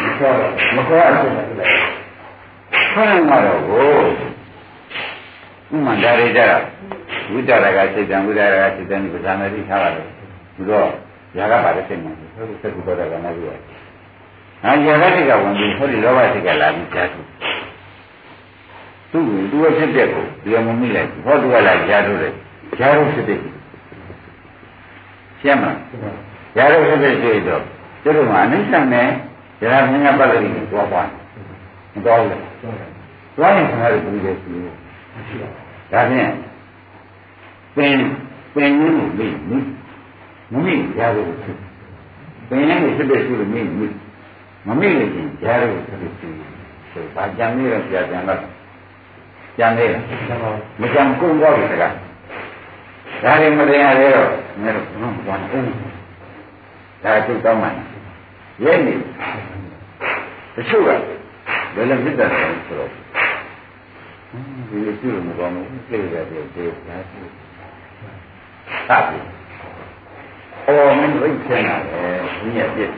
[0.05, 1.69] မခေါ်တော့မခေါ်အောင်ဖြစ်တယ်
[2.93, 3.89] ခေါ်ရင်တော့ကို
[5.73, 6.43] ဥမှန်ဒါရိကြ
[7.33, 9.99] ဝိတ္တရကစိတ်တံဝိတ္တရကစိတ်တံဒီပဇာနာတိထားပါတ
[10.61, 10.89] ယ်ပြီးတော့
[11.37, 13.59] ຢာကပါတဲ့စိတ်မှဟုတ်စက်ကူတော့ကနာပြီးတော့
[14.63, 17.21] ဟာຢာကစိတ်ကဝင်ပြီးဟောဒီလောဘစိတ်ကလာပြီးဓာတု
[19.13, 22.33] သူ့သူ့ဖြစ်တဲ့ကိုဒီမမိလိုက်ဟောသူကလာဓာတုတယ်
[22.79, 23.39] ဓာတုဖြစ်တဲ့
[25.41, 25.77] ရှင်းမလား
[26.57, 27.63] ရာဇဝိသေတွေ့တော့
[28.03, 29.09] သူတို့ကအနိစ္စနဲ့
[29.61, 31.09] ဇရာမြညာပတ္တိကိုသွားသွား
[31.95, 32.41] မတော်ဘူး
[33.37, 34.75] သွားရင်ခဏလေးပြီးတယ်ရှိတယ်
[35.93, 36.31] ဒါဖြင့်
[37.77, 37.95] ပင်
[38.55, 39.59] ပင်ရင်းကိုမိမိ
[40.53, 41.53] မမိရာဇဝိသေ
[42.49, 43.87] ပင်ရင်းကိုဖြစ်တဲ့ရှိလို့မိမိ
[44.67, 46.29] မမိလို့ချင်းရာဇဝိသေရှိ
[46.91, 48.41] ဆိုဘာကြံနေရပြကြံတော့
[49.59, 49.87] ကြံနေ
[50.81, 51.95] မကြံကုန်တော့ဘူးတကား
[53.23, 54.29] ဒါတွေမတရားသေးတော့
[54.63, 55.75] ငါတို့ဘုံဘာနဲ့ဦး
[57.03, 57.69] ဒါသိကောင်းမှ
[58.65, 58.95] ရဲ့နေ
[60.55, 60.91] တချို့က
[61.75, 62.29] ဘယ်လိုဖြစ်တယ်
[62.67, 62.91] ဆိုတော့
[64.69, 67.21] ဒီလိုပြုလို့မကောင်းဘူးသိရတယ်ဒီဒါရှိ
[68.89, 69.40] သတ်ပြီ
[70.71, 72.03] အော်မင်းရိတ်ချင်တာလေ
[72.41, 72.91] ဒီရပြစ်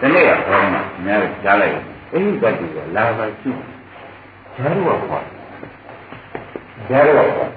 [0.00, 1.74] ဒီနေ့ကခေါင်းမှာအများကြီးကြားလိုက်
[2.12, 3.50] အဲ့ဒီဘက်ကြီးကလာပါရှိ
[4.56, 5.24] ဂျားတော့ခေါ်
[6.88, 7.50] ဂျားတော့ခေါ်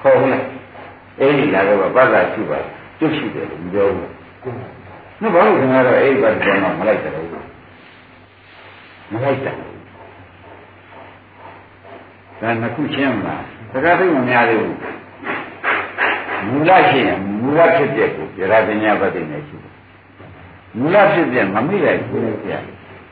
[0.00, 0.30] ခေါ်ဘူး
[1.20, 2.58] အဲ့ဒီလာတော့ဘာသာရှိပါ
[2.98, 4.10] ကျွတ်ရှိတယ်လို့ပြောဘူး
[5.20, 7.12] နော်ဘာလို့ခင်ဗျားတို့အဲ့ဒီဘက်ကတော့မလိုက်တယ်
[9.12, 9.52] မလိုက်တာ
[12.40, 14.97] ဒါနှစ်ခုရှင်းမလားတခါသိမများသေးဘူး
[16.50, 19.74] မူလရှိရင်မူလဖြစ်တဲ့ကိုပြရပညာပတိနဲ့ရှိတယ်
[20.78, 22.52] မူလဖြစ်တဲ့မမိလိုက်ဘူးလေပြ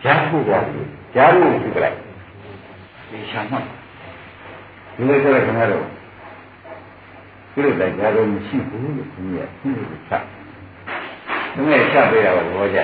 [0.03, 0.59] ဂျာဖို့ပါ
[1.15, 1.97] ဂျာဖို့ဖြစ်ကြလိုက်
[3.09, 3.57] ဒီရှာမှ
[4.97, 5.85] ဒီလိုဆိုတော့ခင်ဗျားတို့
[7.53, 10.23] ဒီလိုတိုင်းဂျာလို့မရှိဘူးလို့ခင်ဗျာသိလို့ချက်
[11.53, 12.79] ဒီမဲ့ချက်ပေးတာကဘောကြ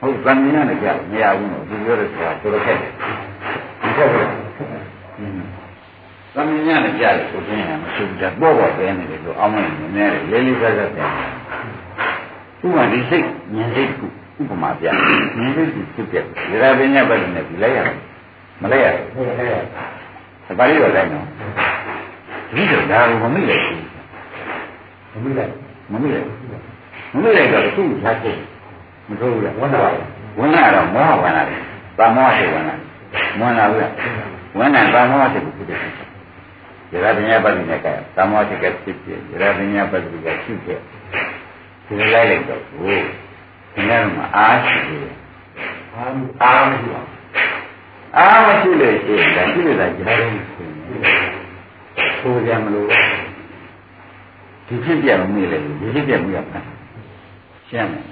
[0.00, 2.92] ဟုတ်ဗန်မြင်နဲ့ကြောက်မရဘူးလို့ဒီပြောတဲ့ဆိုတာတော်တော်ခက်တယ်
[3.82, 4.28] ဒီခက်တယ်
[6.34, 11.10] သမင်းညနဲ့ကြားတယ်ကိုသိရင်မရှိဘူးတပေါ့ပေါ့ပဲနေတယ်လို့အောင်းမနေနေတယ်လေးလေးစားစားပြန်
[12.62, 14.02] ဥပမာဒီစိတ်ဉာဏ်စိတ်က
[14.40, 14.98] ဥပမာပြဉာဏ်
[15.56, 17.78] စိတ်ကိုဖြစ်ပြတယ်ဒါရပညာပတ်နေပြီလိုက်ရ
[18.62, 19.54] မလိုက်ရဘူးလိုက်ရ
[20.58, 21.26] ပါဠိတော်လိုက်နော်
[22.54, 25.52] ဒီလိုဒါကိုမမိလိုက်ဘူးမမိလိုက်
[25.92, 26.26] မမိလိုက်
[27.12, 28.34] မမိလိုက်တော့သူ့ဓာတ်ကို
[29.08, 29.80] မထိုးဘူးလားဝန္တာ
[30.38, 31.56] ဝန္တာတော့မောဟဝန္တာလေ
[31.98, 32.74] ပါမောဟစိတ်ဝန္တာ
[33.40, 33.92] ဝန္တာဘူးလား
[34.58, 36.03] ဝန္တာပါမောဟစိတ်ကိုဖြစ်တယ်
[36.94, 40.80] ရရပညာပတ္တိနဲ့ကသမောတိကဖြစ်ဖြစ်ရရပညာပတ္တိကဖြစ်ဖြစ်
[41.86, 42.96] ဒီလိုလိုက်လိုက်တော့ဟို
[43.74, 45.14] ဒီနေ့မှာအားရှိတယ်
[45.94, 47.20] အားအားမရှိပါဘူး
[48.16, 50.74] အားမရှိလို့ရှိရင်ဒါဖြစ်နေတာကြားတော့ရှိရင်
[52.18, 52.86] ဆိုကြမလို့
[54.66, 56.58] ဒီဖြစ်ပြမမိလေဒီဖြစ်ပြမရပါ
[57.68, 58.04] ရှင်းမယ်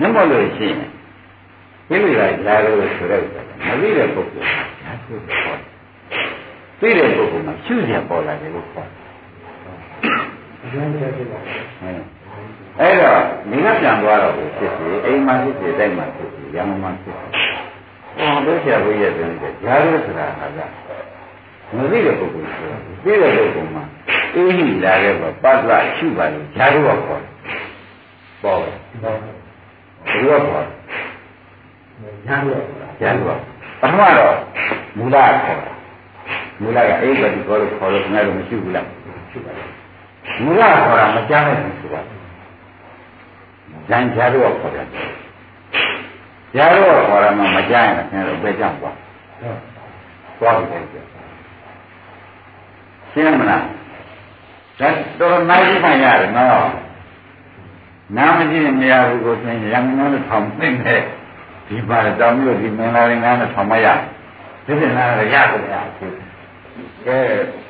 [0.00, 0.90] နမလို့ရှိရင်
[1.88, 3.22] ပြိလိတာကြားလို့ဆိုတော့
[3.66, 5.71] မသိတဲ့ပုဂ္ဂိုလ်ကကြားဆိုတော့
[6.82, 9.00] သိတဲ့ပုဂ္ဂိုလ်မှာရှုရပေါ်လာတယ်လို့ခေါ်တယ်။
[12.80, 17.26] အဲ့တော့ဒီကပြန်သွားတော့ဖြစ်စီအိမ်မှာဖြစ်စီတိုက်မှာဖြစ်စီရမမှာဖြစ်စီ။
[18.18, 20.58] ဟောတို့ဆရာဘုရားပြောတယ်ဂျာရုဆိုတာဟာက
[21.76, 23.84] မသိတဲ့ပုဂ္ဂိုလ်ဆိုတာသိတဲ့ပုဂ္ဂိုလ်မှာ
[24.34, 27.30] အေးဟိလာတဲ့ဘပတ်လာရှုပါလို့ဂျာရုကခေါ်တယ်။
[28.42, 30.74] ပေါ့တယ်။ဘယ်လိုခေါ်လဲ။
[32.26, 32.56] ဂျာရု
[33.00, 34.34] ဂျာရုပထမတော့
[34.96, 35.81] မူလခေါ်တယ်
[36.62, 38.86] မူလကအိဗတိခေါ်လို့ခေါ်လို့ခင်ဗျားတို့မရှိဘူးလား
[39.30, 39.68] ရှိပါတယ်
[40.42, 42.00] မူလခေါ်တာမကြားနိုင်ဘူးဆိုတာ
[43.88, 44.86] ဇန်ကြားတော့ခေါ်တယ်
[46.54, 48.96] ကြားတော့ခေါ်တာမှမကြားရင်ခင်ဗျားတို့ပဲကြောက်သွား
[50.38, 50.78] သွားပြီလေ
[53.12, 53.62] ရှင်းမလား
[54.80, 56.70] ဒါတော်နိုင်ကြည့်ရတယ်နော်
[58.16, 61.00] နာမကြည့်မရဘူးကိုသင်ရံငုံနဲ့ထောင်သိမ့်တဲ့
[61.66, 63.86] ဒီပါတောင်းပြီးတော့ဒီမင်္ဂလာရင်ငါနဲ့ထောင်မရ
[64.66, 65.74] ဒီပြင်လာရရကုန်ရ
[67.06, 67.16] ကဲ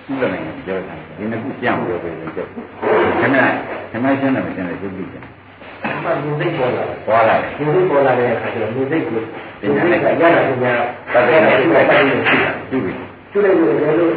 [0.05, 3.37] သူ့လည်းပြောတာဒီနှစ်ခုပြန်ပြောပေးတယ်ကြောက်ခဏ
[3.91, 5.23] ခဏရှင်းတယ်မရှင်းတယ်သူကြည့်တယ်
[5.85, 9.21] အမှန်ကိုသိပေါ်လာပေါ်လာဒီလိုပေါ်လာတဲ့အခါကျတော့ဒီစိတ်ကို
[9.61, 10.81] ဒီစိတ်ကရတာကများ
[11.13, 12.93] တတ်တယ်ရှိတာတိုင်းရှိတာရှိပြီ
[13.33, 14.15] ကျွလိုက်လို့လည်းလို့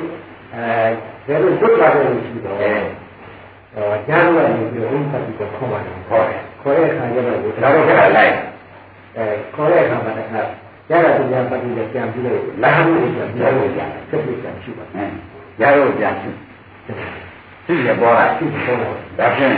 [0.53, 2.73] အဲဒါလို့ဒုက္ခတွေရှိတော့အဲ
[4.07, 8.33] ကြားလို့ရပြီးတော့ဥပ္ပတ္တိကိုခေါ်ပါတယ်ခေါ်တယ်ခေါ်တဲ့အခါကျတော့ဒါတော့ခက်လိုက်
[9.17, 10.41] အဲခေါ်တဲ့အခါမှာတခါ
[10.89, 15.09] ရတာပြန်ပတ်ပြီးပြန်ပြီးတော့လာလို့ပြန်ပြောလို့ရတယ်ဆက်ပြီးပြန်ရှိပါမယ်
[15.61, 16.29] ရတော့ပြန်ရှိ
[17.65, 19.55] သိရပေါ်လာသိပေါ်လာဒါဖြင့်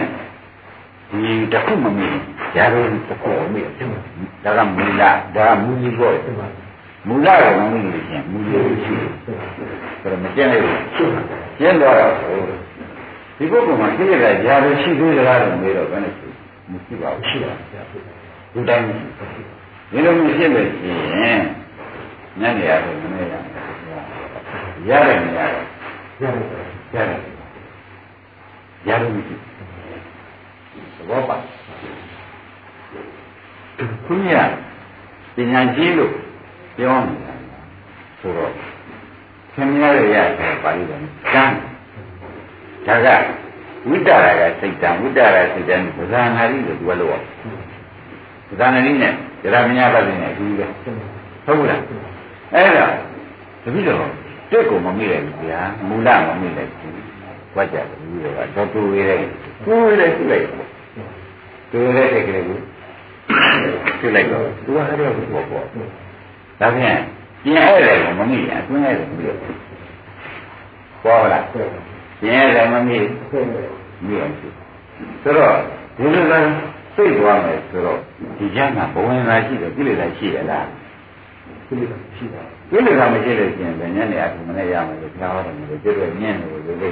[1.10, 2.08] ဒီတခုမမီ
[2.56, 3.62] ရတော့တခုမမီ
[4.44, 5.04] ဒါကမူလ
[5.36, 6.16] ဒါမူကြီးပေါ့
[7.08, 9.34] မူလကမမီလို့ရှင်မူကြီးရှိတယ်ဆို
[10.12, 11.12] တော့မကျင့်လိုက်ဘူး
[11.60, 11.98] ကျင့်တော့
[13.38, 16.28] ဒီပုဂ္ဂိုလ်မှာသိရတာຢာလို့ရှိသေးသလားလို့မေးတော့ဘယ်နဲ့ရှိ
[16.72, 17.52] မရှိပါဘူးရှိပါ
[17.90, 18.02] ဘူး
[18.54, 19.57] ဒီတိုင်းမရှိ
[19.91, 21.39] ဒီလိုမျိုးဖြစ်လို့ရှိရင်
[22.39, 23.34] ညနေရတယ်မနေ့က
[24.89, 25.63] ရတယ်မရတယ်
[26.19, 26.45] ရတယ်
[26.93, 27.19] ရတယ်
[28.88, 29.36] ရတယ်မရှိ
[30.95, 31.36] သဘောပါ
[34.06, 34.30] ခုည
[35.36, 36.12] ပညာကြီးလို့
[36.78, 37.34] ပြောနေတာ
[38.19, 38.52] ဆိုတော့
[39.54, 41.02] ခင်ဗျားရရတယ်ပါဠိတော်
[41.34, 41.56] ကျမ်း
[42.86, 43.08] ဒါက
[43.89, 47.21] ဝိတ္တရာကစိတ်တံဝိတ္တရာစိတ်တံပဇာနာရီလို့ပြောလို့
[48.50, 50.65] ပဇာနာရီနဲ့ ရရမညာပတ်နေအကြီးပဲ
[51.45, 51.82] ဟုတ်လား
[52.54, 52.88] အဲ့ဒါ
[53.63, 54.00] တပိတော့
[54.52, 56.93] တက်ကိုမမိလိုက်ဘူးဗျာမူလမမိလိုက်ဘူး
[57.56, 59.19] ဝါကြတယ်ဘူးတော့တော့တူရတဲ့
[59.65, 60.45] တူရတဲ့ပြလိုက်
[61.71, 62.58] တူရတဲ့ကလေးကို
[64.00, 65.65] ပြလိုက်တော့သူကအဲ့ဒါကိုပေါ့ပေါ့
[66.60, 67.00] ဒါဖြင့်
[67.43, 69.38] ပြင်အဲ့တယ်ကိုမမိရင်အတွင်းအဲ့တယ်မလို့
[71.04, 71.67] ပေါ်လားပြင်
[72.41, 72.97] အဲ့တယ်မမိမိ
[74.19, 75.56] အောင်ဆိုတော့
[75.97, 76.45] ဒီလိုလား
[76.97, 77.99] စိတ်သွားမယ်ဆိုတော့
[78.38, 80.67] ဒီကျမ်းကဘဝင်လာရှိတယ်ကိလေသာရှိရလား
[81.67, 86.89] ကိလေသာရှိတာကိလေသာမရှိလို့ရှိရင်ဗညနေအထုမနဲ့ရမယ်လို့ပြောရတယ်လို့ကျွတ်ရမြင်တယ်လို့လေ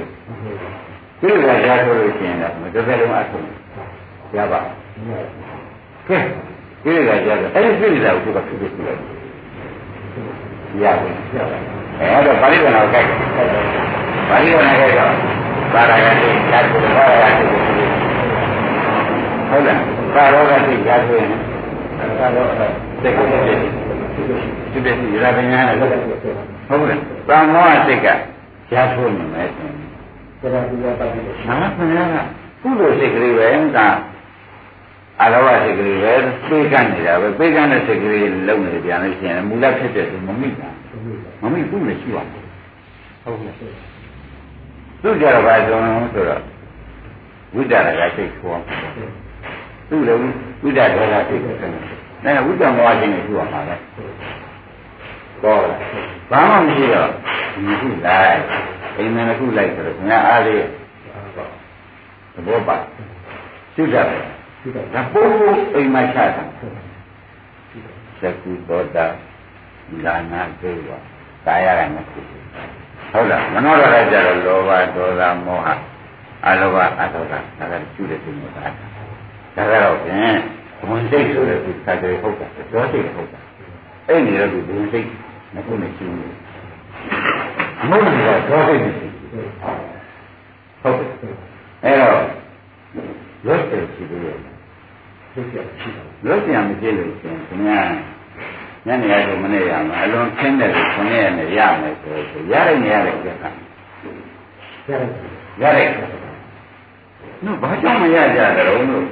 [1.20, 3.38] ကိလေသာရဆိုလို့ရှိရင်လည်းမတစ်သက်လုံးအထု
[4.36, 4.60] ရပါ
[6.08, 6.18] ကဲ
[6.82, 9.00] ကိလေသာရဆိုအဲ့ဒီကိလေသာကိုသူကဖြစ်ဖြစ်ပြလိုက်
[10.82, 11.14] ရတယ်
[12.00, 13.06] အဲ့တော့ပါဠိတော်ကိုကြိုက်
[14.28, 15.12] ပါဠိတော်ကိုကြိုက်တော့
[15.72, 17.85] ပါရဂတိဓာတ်ကိုပါရဂတိ
[19.50, 21.28] ဟုတ်သာရောကစိတ်ကြားဆိုရင်
[22.18, 22.48] ဒါတော့
[23.02, 23.58] စိတ်ကိုပြည့်
[24.72, 28.06] ဒီပြည့်စီရပညာနဲ့ဟုတ်ကဲ့ဟုတ်ကဲ့သံမောစိတ်က
[28.70, 29.76] ကြားထိုးနေမယ်ဆိုရင်
[30.40, 32.16] ဒါကဒီကပတ်ပြီးငါခင်ဗျားက
[32.62, 33.78] ကုသိုလ်စိတ်ကလေးပဲက
[35.22, 36.12] အရဝစိတ်ကလေးပဲ
[36.44, 40.68] ပြေးကန့်နေတာပဲပြေးကန့်တဲ့စိတ်ကလေးလုံနေပြန်လို့ရှိရင်မူလဖြစ်တဲ့သူမမိတာ
[41.42, 42.44] မမိဘူးလည်းရှိပါဘူး
[43.24, 43.54] ဟုတ်ကဲ့
[45.02, 46.42] သူကြတော့ဘာကြောင့်ဆိုတော့
[47.54, 48.60] ဝိတ္တရကစိတ်ခေါ်
[49.88, 50.20] သူလည်း
[50.62, 51.70] ဝိတ္တရကစိတ်ခေါ်တယ်
[52.24, 53.74] ဒါကဝိတ္တမောဟခြင်းနဲ့ရှိရမှာပဲ
[55.42, 55.60] တော့
[56.30, 57.08] ဘာမှမရှိတော့
[57.54, 58.42] ဒီခုလိုက်
[58.96, 60.64] အိမ်မက်ခုလိုက်ဆိုတော့ငါအားလေး
[62.34, 62.76] သဘောပါ
[63.74, 64.04] ကျွတ်တယ်
[64.94, 65.30] ဒါပို့
[65.74, 66.38] အိမ်မချတာသ
[68.42, 69.06] ကုသောတာ
[70.04, 70.90] လာနာဒေဝ
[71.44, 72.20] ကာယရမခု
[73.10, 75.68] ဟုတ်လားမနောရကကြတော့လောဘဒေါသမောဟ
[76.46, 78.95] အလောဘအဒေါသဒါကကျွတ်တဲ့သူမျိုးသား
[79.56, 80.38] ဒါကတော့ဖြင့်
[80.88, 83.40] ဘုံစိတ်ဆိုတဲ့သူသတ္တရေဟုတ်တာဒေါစိတ်ဟုတ်တာ
[84.08, 85.06] အဲ့နေတော့သူဘုံစိတ်
[85.54, 86.28] မခုနဲ့ကျွတ်နေ
[87.88, 90.96] မဟုတ်ဘူးတော့ဒေါစိတ်မရှိဟုတ်
[91.84, 92.20] အဲ့တော့
[93.46, 94.36] လွတ်တယ်ရှိသေးတယ်
[95.32, 97.80] ဖြစ်ဖြစ်ရှိတာလွတ်ပြန်မကြည့်လို့ရှင်ခင်ဗျာ
[98.86, 103.44] ညနေရတော့မနေ့ရမှာအလွန်ခင်းတယ်လို့ခင်းရနဲ့ရမယ်ဆိုတော့ရတဲ့နေရတဲ့ကိစ္စ
[104.88, 105.10] ရတယ်
[105.62, 105.88] ရတဲ့
[107.44, 109.04] နုဘာကြောင့်မရကြကြတော့လို့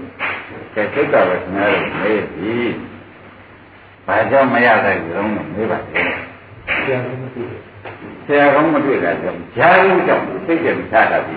[0.75, 2.55] ကဲစိတ်ကပဲခင်ဗျားတို့မေးပြီ
[4.07, 6.03] ဘာကြောင့်မရတဲ့ကြုံလို့မေးပါလေ
[6.77, 7.75] ဆရာကမသိဘူး
[8.27, 11.37] ဆရာကောင်းမတွေ့တာကြောင့်ဂျားရုံးကြောင့်စိတ်ကမချတာပြီ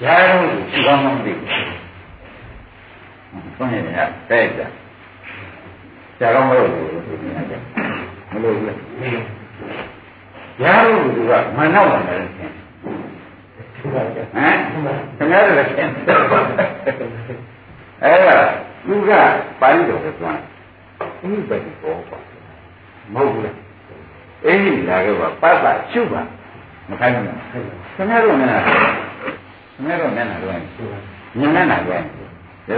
[0.00, 1.48] ဂျားရုံးကိုရှိကောင်းမှမသိဘူး
[3.56, 3.86] ဘုန်းကြီးက
[4.30, 4.62] တဲ့ကြ
[6.16, 7.58] ဆရာကောင်းမလို့ဘူးလို့ပြောနေတာ
[8.32, 8.72] မလို့ဘူးလေ
[10.60, 10.98] ဂျားရုံး
[11.30, 12.50] ကမနောက်လာတယ်ဆင်
[13.78, 14.56] ဟုတ်ပါရဲ့ဟမ်
[15.16, 15.90] ခင်ဗျားတို့လည်းရှင်း
[18.04, 18.36] အဲ့ဒါ
[18.86, 19.10] သူက
[19.60, 20.38] ပါဠိတော်ကိုသွား
[21.22, 22.18] အင်းပဲဒီပေါ်ပါ
[23.14, 23.56] မဟုတ်ဘူးလား
[24.44, 26.20] အဲ့ဒီလာခဲ့ပါပတ်ပါရှုပါ
[26.88, 28.52] မခိုင်းဘူးခင်ဗျားတို့နဲ့ခ
[29.78, 30.52] င်ဗျားတို့နဲ့နာတော့
[31.38, 32.02] ညနေနာတော့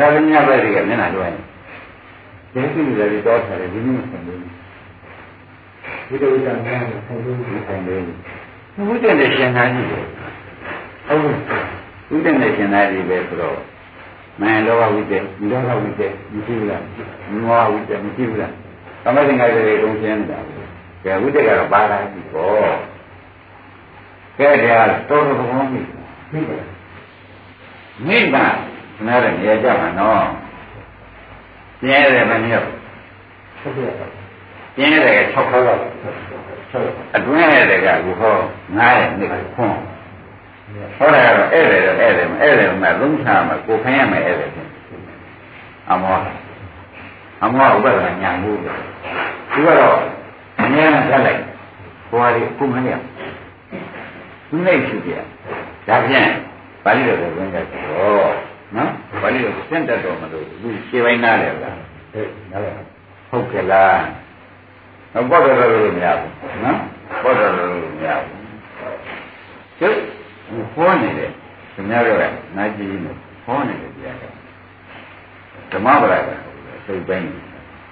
[0.00, 1.24] ဒါကလည်းညဘက်တွေကမျက်နှာတော့
[2.54, 4.38] တယ်ဒီကိစ္စတွေတော့ထားတယ်ဒီနည်းဆင်လို့
[6.08, 8.02] ဒီလိုကြမ်းတယ်ဆိုင်လို့ဒီဆိုင်လေး
[8.76, 10.04] ဘုရားနဲ့ရှင်သားကြီးတယ်
[11.06, 13.58] ဟုတ်ဘုရားနဲ့ရှင်သားကြီးပဲဆိုတော့
[14.40, 15.12] မင်းလောဘဝိတ္တ
[15.50, 16.02] လောဘဝိတ္တ
[16.34, 16.82] မရှိဘူးလား
[17.46, 18.52] မောဟဝိတ္တမရှိဘူးလား
[19.04, 20.38] သမထင်္ဂါတွေကုန်ရှင်းနေတာ
[21.04, 22.74] ကဲဝိတ္တကတော့ပါလာပြီပေါ့
[24.38, 25.80] ကဲတရားတော်တော်ကောင်းပြီ
[26.32, 26.56] မိပါ
[28.06, 28.36] မိမ
[29.06, 30.26] နားရနေကြမှာနော်
[31.80, 32.66] ပြင်းရတယ်မမျိုး
[33.60, 34.06] ဟုတ်ကဲ့ပါ
[34.76, 38.34] ပြင်းရတယ်6ခေါက်လောက်ဟုတ်အတွင်းရတယ်ကအခုဟော
[38.76, 39.78] 9ရက်နေ့ခွန်း
[40.98, 44.50] ဟောတယ်ကတော့ဧည့်တယ်တော့ဧည့်တယ်မဧည့်တယ်မှာလုံးချမှာကိုခိုင်းရမယ်ဧည့်တယ်
[45.90, 46.16] အမော
[47.44, 49.96] အမောဥပဒနာညာမှုသူကတော့
[50.60, 51.40] အများနဲ့ဆက်လိုက်
[52.08, 52.90] ဟောရီကုမရ
[54.48, 55.12] သူနေရှိပြ
[55.88, 56.28] ဒါဖြင့်
[56.84, 58.32] ပါဠိတော်ကိုဝင်ကြတော့
[58.76, 58.90] နော်
[59.22, 61.76] ပါဠိတော်စင့်တတ်တော်မလို့သူရှင်းပိုင်းနားတယ်လား
[62.12, 62.74] ဟဲ့နားလည်
[63.30, 64.00] ဟုတ်ကဲ့လား
[65.12, 66.78] တော့ပေါ်တော်လို့မရဘူးနော်
[67.22, 68.40] ပေါ်တော်လို့မရဘူး
[69.80, 69.98] ကျုပ်
[70.74, 71.30] ဟောနေတယ်
[71.74, 72.24] ခင်ဗျားတို့က
[72.56, 73.12] နာကြည့်နေ
[73.44, 74.24] ဟောနေတယ်တရားက
[75.72, 76.30] ဓမ္မပဒက
[76.86, 77.26] စိတ်ပိုင်း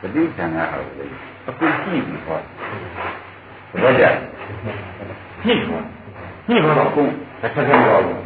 [0.01, 1.09] ပဋိသင်္ခါဟုတ်တယ်
[1.49, 2.39] အခုကြည့်ပြီးဟော
[3.83, 4.05] ဘောကြ
[5.45, 5.81] ကြည့်ဟော
[6.47, 7.07] ကြည့်ဟောတော့ကို
[7.41, 8.19] တစ်ခါတည်းဟောဘူး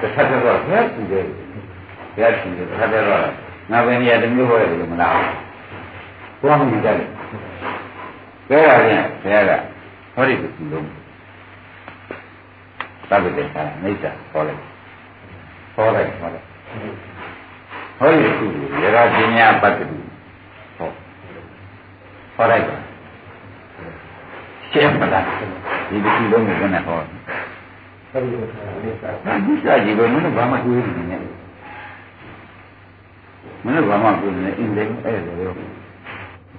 [0.00, 1.24] တစ်ခါတည်းဟောဘယ်ကူတယ်
[2.16, 3.20] ဘယ်ကူတယ်တစ်ခါတည်းဟော
[3.70, 5.14] ငါပဲနေရာတစ်မျိုးဟောတယ်လို့မလား
[6.40, 6.96] ဘုရားမြင်တယ်
[8.50, 9.52] ကဲရရင်ဘုရားက
[10.14, 10.99] ဟောဒီကိုလုံး
[13.10, 14.60] သဗ္ဗတေသာအိဋ္ဌဟောလိုက်
[15.74, 16.46] ဟောလိုက်ဟောလိုက်
[17.98, 18.46] ဟောဒီကု
[18.82, 19.84] ရရာပညာပတ္တိ
[20.76, 20.88] ဟော
[22.36, 22.76] ဟောလိုက်ပါ
[24.70, 25.24] ရှင်းမလား
[25.88, 31.16] ဒီဒီလုံးကိုလည်းဟောဟုတ်ကဲ့ပါလေးစားဒါဒီစာကြီးပဲမင်းတို့ဘာမှတွေးနေနေ
[33.64, 35.56] မင်းတို့ဘာမှတွေးနေအင်းတယ်အဲ့ဒါလို့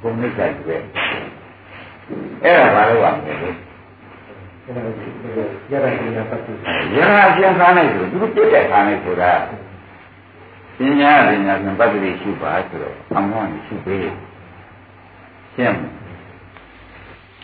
[0.01, 0.75] ဘုံမိတ်ဆိုင်ပဲ
[2.43, 3.70] အဲ့ဒါဘာလို့ရမလဲ
[4.65, 4.81] အဲ့ဒါ
[5.71, 6.57] ရရရပတ်ပြီး
[6.95, 9.33] ရဟအကျဉ်းသားနိုင်ဆိုသူတို့ပြည့်တဲ့ခါနိုင်ဆိုတာ
[10.77, 14.01] ပညာပညာနဲ့ပတ်သက်ရှိပါဆိုတော့အမောင်းရှိပေး
[15.55, 15.77] ရှင်း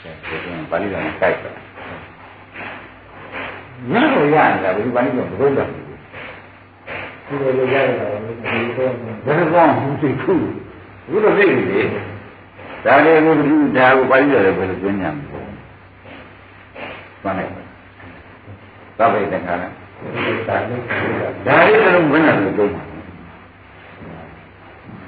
[0.01, 1.51] တယ်ဒါကပါဠိတော်နဲ့ကြိုက်တာ
[3.91, 8.91] ညတော့ရနေတာဘယ်ပါဠိတော်မဟုတ်တော့ဘူးဒီလိုရရတာဒီတော့
[9.25, 10.34] ဘယ်ကောင်းဘူးသိခု
[11.10, 11.82] ဘုရားသိပြီ
[12.86, 15.46] ဒါလေးကိုဒီဒါကိုပါဠိတော်လည်းဘယ်လိုကျင်းညံမလဲ
[17.27, 17.45] ဘာလဲ
[18.97, 19.71] သဗ္ဗေတခါလား
[20.47, 20.97] ဒါနဲ့ဒါ
[21.47, 22.83] ဒါလေးကလုံးဘယ်နဲ့လို့ကျင်းမှာ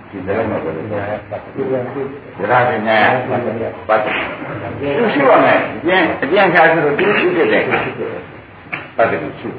[0.09, 2.97] ဒီလည်းမဟုတ်ဘူးညာပတ်ဒီကံဒီဒါရပညာ
[3.29, 9.49] ပတ်သူရှိပါမယ်အကျဉ်အကျဉ်ချဆိုတော့သူရှိတဲ့တဲ့ပတ်တယ်ရှိ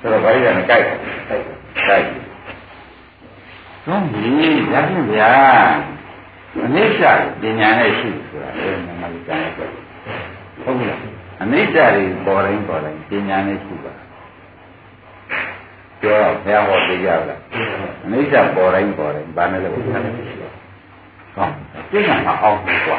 [0.00, 2.04] ဆိုတော့ဘာလဲနဲ့ကြိုက်ကြိုက်
[3.86, 4.28] တော့ဒီ
[4.72, 5.32] ရပြင်ဗျာ
[6.64, 7.00] အနိစ္စ
[7.40, 9.72] ပညာနဲ့ရှိဆိုတာအဲ့ဒါမှမကြမ်းဘူး
[10.62, 13.92] ဟုတ်လား အနိစ္စတွေပေါ်တိုင်းပေါ်တိုင်းပညာနဲ့ရှိပါ
[16.00, 17.40] ပြောတော့ဘုရားဟောပြကြလား
[18.04, 20.48] အနိစ္စပေါ်တိုင်းပေါ်တိုင်းဘာနဲ့လဲဘုရားနဲ့ရှိပါ
[21.36, 21.46] ဟော
[21.90, 22.98] သိညာမအောင်ဘူးကွာ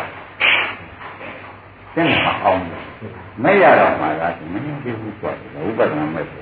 [1.93, 2.81] သိညာမအောင်ဘူး
[3.43, 5.31] မရတော့မှလားမင်းသိဘူးကွာ
[5.67, 6.41] ဥပဒနာမဲ့ပဲ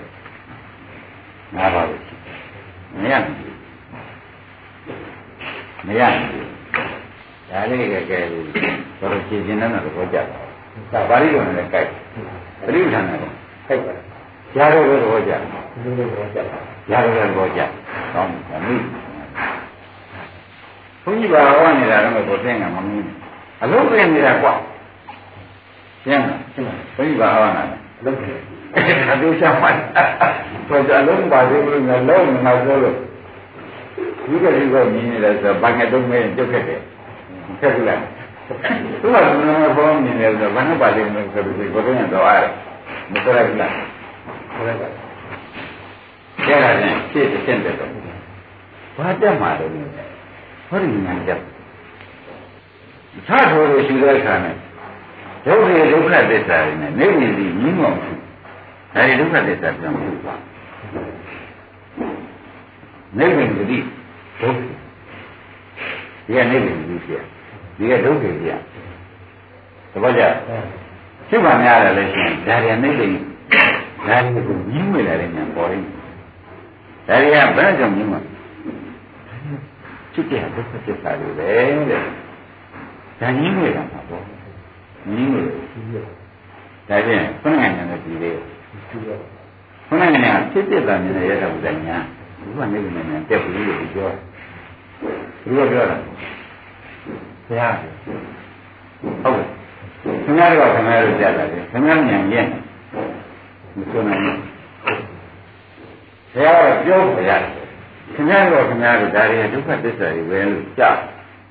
[1.56, 2.16] ငါပါလို့ရှိ
[3.02, 3.56] မရဘူး
[5.86, 6.50] မရဘူး
[7.50, 8.44] ဒါလေးကကဲလို့
[9.00, 10.45] တော်တော်ရှင်းရှင်းနဲ့တော့ကြတာ
[10.94, 11.90] ဒါပါဠိတော်နဲ့ကြိုက်
[12.66, 13.20] ပရိသတ်နဲ့
[13.68, 13.94] ခိုက်ပါ
[14.58, 16.58] ရားတော့တော့ကြဒီလိုတော့ကြတာ
[16.92, 17.62] ရားတော့တော့ကြ
[18.14, 18.76] ကောင်းတယ်မိ
[21.04, 23.08] ဘုန်းကြီးဘာဟောနေတာတော့ကိုသိငါမမင်း
[23.62, 24.54] အလုံးပြနေတာကွာ
[26.06, 27.64] ရှင်းလားရှင်းပါဘုန်းကြီးဘာဟောနေတာ
[28.06, 28.40] လုပ်တယ်
[29.12, 29.76] အတူချမှတ်
[30.68, 32.96] တော့အလုံးပါသေးဘူးငါလုံးငါပြောလို့
[34.28, 36.80] ဒီကလေးကမြင်နေတယ်ဆိုတော့ဘာငယ်တုံးမဲကြုတ်ခဲ့တယ်
[37.60, 38.00] ခက်ဘူးလား
[38.48, 42.48] သူကဘယ်လိုဘောမြင်နေလဲဆိုတော့ဘာနဲ့ပါလိမ့်မယ်ဆိုတော့ဒီဘုရားတော်အား
[43.12, 43.72] မဆိုရဘူးလား
[44.54, 44.92] ဟုတ်ကဲ့
[46.46, 47.92] ကျဲတာချင်းဖြည့်တဲ့တဲ့တော့
[48.98, 49.66] ဘာတက်မှာလဲ
[50.68, 51.40] ဟောဒီညာတက်
[53.28, 54.56] သာထိုးလို့ရှိတဲ့အခါနဲ့
[55.46, 58.14] ဒုက္ခဒုက္ခသစ္စာတွေနဲ့နေနေပြီးညီးမောင်ရှိ
[58.96, 60.36] ဒါဒီဒုက္ခသစ္စာပြောင်းလို့ပါ
[63.18, 63.78] နေဝင်ဂတိ
[64.42, 64.60] ဒုက္ခ
[66.28, 67.14] ဒီကနေဝင်ဂတိပြ
[67.78, 68.50] ဒီကဒုက္ခပြ
[69.92, 70.24] သဘောကျ
[71.28, 73.08] ရှိမှများတယ်လည်းရှင်ဒါရီနေနေ
[74.08, 75.86] ဒါရီကိုညီးမိလာတဲ့ညာပေါ်ရင်း
[77.08, 78.20] ဒါရီကဘယ်ကြောင့်ညီးမှာ
[80.14, 81.48] ဖြစ်တဲ့ဒုက္ခသစ္စာတွေပဲ
[81.90, 82.02] တဲ့
[83.20, 84.24] ဒါညီးမိတာမှာပေါ့
[85.10, 86.06] ညီးမိတယ်
[86.90, 88.44] ဒါဖြင့်ခုနကညာနဲ့ပြီးသေးတယ်
[88.90, 89.18] ဒီလို
[89.88, 91.98] ခုနကညာဖြစ်တဲ့တာမြင်ရတဲ့ဥဒ္ဒညာ
[92.40, 94.10] ဘုရားနေနေနဲ့တက်ပြီးလို့ပြော
[95.44, 95.98] ဘုရားပြောတာ
[97.48, 99.48] ဘုရားဟုတ်ကဲ့
[100.24, 102.46] ခင်ဗျားတို့ကခင်ဗျားတို့ကြားလာတယ်ခင်ဗျားဉာဏ်ရဲ့
[103.78, 104.40] မစွနိုင်ဘူး
[106.34, 107.52] ဘုရားကပြောပြရတယ်
[108.14, 110.96] ခင်ဗျားတို့ခင်ဗျားတို့ဒါတွေဒုက္ခသစ္စာတွေပဲလို့ကြား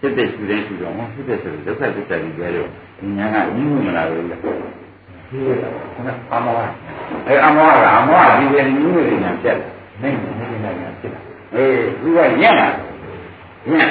[0.01, 5.55] ဖြစ်တဲ့ရှိတဲ့ရှိတော့ဟောဖြစ်တဲ့ဆိုဒုက္ခသစ္စာတွေပဲလို့ဒီဉာဏ်ကညီးမလာဘူးလေဒီလို
[5.95, 6.55] ခဏအမော
[7.27, 9.71] အဲအမောကအမောကဒီပဲညီးမနေညာပြတ်တယ်
[10.03, 11.21] နိုင်နေနေနေဖြစ်တာ
[11.55, 12.69] အေးသူကညံ့လာ
[13.71, 13.91] ညံ့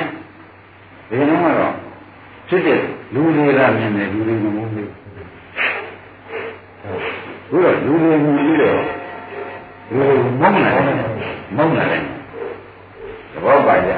[1.10, 1.74] ဒီလိုမှတော့
[2.48, 2.80] ဖြစ်တဲ့
[3.14, 4.90] လူတွေကမြင်တယ်လူတွေမဟုတ်ဘူး
[7.50, 8.80] ဘုရားလူတွေမြင်ပြီးတော့
[9.92, 10.96] လူတွေမုန်းလာတယ်
[11.58, 12.02] မုန်းလာတယ်
[13.32, 13.92] သဘောပါကြ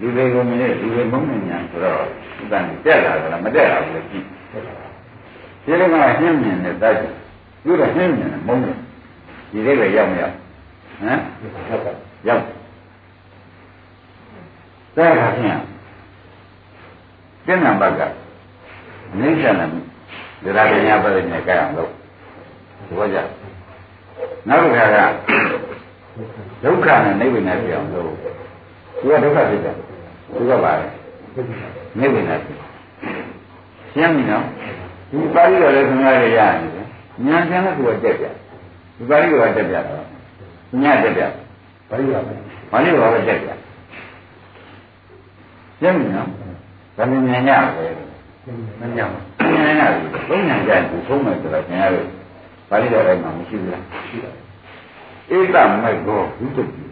[0.00, 1.98] လူတွေကိုမြင်တယ်လူတွေမုန်းနေညာဆိုတော့
[2.40, 4.24] ဥပ္ပန်တက်လာတယ်မတက်လာဘူးလေကြည့်
[5.64, 6.96] ဒီလိုကနှင်းမြင်တဲ့တိုက်
[7.64, 8.76] သူကနှင်းမြင်တယ်မုန်းတယ်
[9.50, 10.34] ဒီလေးပဲရောက်မရောက်
[11.00, 11.18] ဟမ်
[11.68, 11.94] ဟုတ်ကဲ့
[12.28, 12.42] ရောက်
[14.96, 15.60] တဲ့အခါကျရင်
[17.46, 18.02] ကျင့်နံပါတ်က
[19.12, 19.68] အနိစ္စနဲ့
[20.44, 21.90] ဒရာပညာပရိနဲ့ကြအောင်လို့
[22.86, 23.18] ဒီဘောကြ
[24.48, 24.98] နောက်တစ်ခါက
[26.62, 28.10] ဒုက္ခနဲ့နိဗ္ဗာန်ပြောင်းလို့
[29.00, 29.74] သူကဒုက္ခဖြစ်တယ်
[30.34, 30.86] သူကပါလေ
[31.98, 32.58] နိဗ္ဗာန်ဖြစ်
[33.92, 34.44] ရှင်းပြီနော်
[35.10, 36.86] ဒီပါဠိတော်လည်းခင်ဗျားရရနေတယ်
[37.26, 38.26] ဉာဏ်ကျမ်းကသူကတက်ပြ
[38.96, 40.04] ဒီပါဠိတော်ကတက်ပြတော့
[40.82, 41.22] ညတက်ပြ
[41.88, 42.20] ဘာလို့လဲ
[42.70, 43.48] ဘာလို့ဘာပဲတက်ပြ
[45.80, 46.28] ရှင်းပြီနော်
[46.96, 47.86] ဒါမြင်မြင်ရပဲ
[48.80, 49.08] မညံ့
[49.62, 52.08] မြင်ရပြီသုံးညာကြရင်သုံးမယ်ဆိုတော့ခင်ဗျားတို့
[52.68, 54.34] ဘာလို့တော့အဲ့မှာမရှိဘူးလားရှိတယ်
[55.36, 56.84] ဧတမိုက်တော့ဘုဒ္ဓပြီ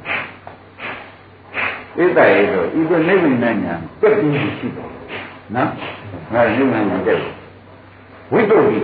[2.03, 4.91] ဧတရဲ့တော့ဤသို့နိဗ္ဗာန်ညာပြည့်ပြီးရှိတော့
[5.57, 5.69] နော်
[6.33, 7.19] ငါနိဗ္ဗာန်ညာတက်
[8.33, 8.79] ဝိတ္တုပြီ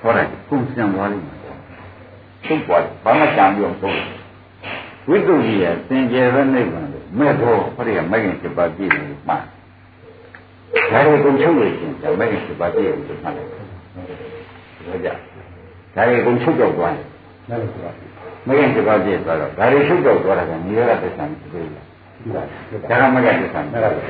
[0.00, 1.38] ဟောတယ်ကုသံသွားလိမ့်မယ်
[2.46, 3.98] သုံးပွားဘာမှကြံပြီးတော့သုံး
[5.08, 9.38] ဝိတ္တုကြီးရဲ့သင်္ကြန်ရဲ့နိဗ္ဗာန်လို့မဲ့တော့ဟောတယ်မဂ္ဂင်7ပါးပြည့်လို့မှာ
[10.92, 13.60] ဒါတွေကုန်ချုပ်လို့ရှင်ဒါမဂ္ဂင်7ပါးပြည့်လို့မှတ်လိုက်ဒါ
[15.04, 15.08] ကြ
[15.94, 17.06] ဒါတွေကုန်ချုပ်တော့သွားတယ်
[17.48, 17.90] နားလည်ပါ
[18.46, 21.86] မဂ္ဂင်7ပါးပြည့်သွားတော့ဒါတွေချုပ်တော့သွားတာကနိရောဓသစ္စာမရှိသေးဘူးလား
[22.20, 24.00] ဒီလားဒီဒါကမဂ္ဂင်သစ္စာနားလည်ပါ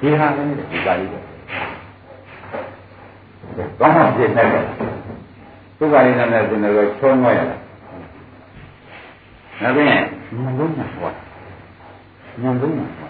[0.00, 1.24] ဒီဟာလည်းဒီပါဠိတော်
[3.80, 4.64] ကောင်းမှပြည့်နေတယ်
[5.78, 7.56] သူကလည်းလည်းဒီလိုချောမွေးရတာ
[9.62, 11.12] နောက်ပြီးညံလုံးညာဟော
[12.42, 13.07] ညံလုံးညာဟော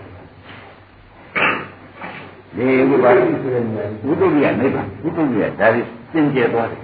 [2.59, 6.79] ဒီဥပ္ပါဒိဆိုတဲ့နေရာဝိတုဒ္ဓိယနိဗ္ဗာန်ဝိတုဒ္ဓိယဒါပြီးစင်ကြယ်သွားတယ်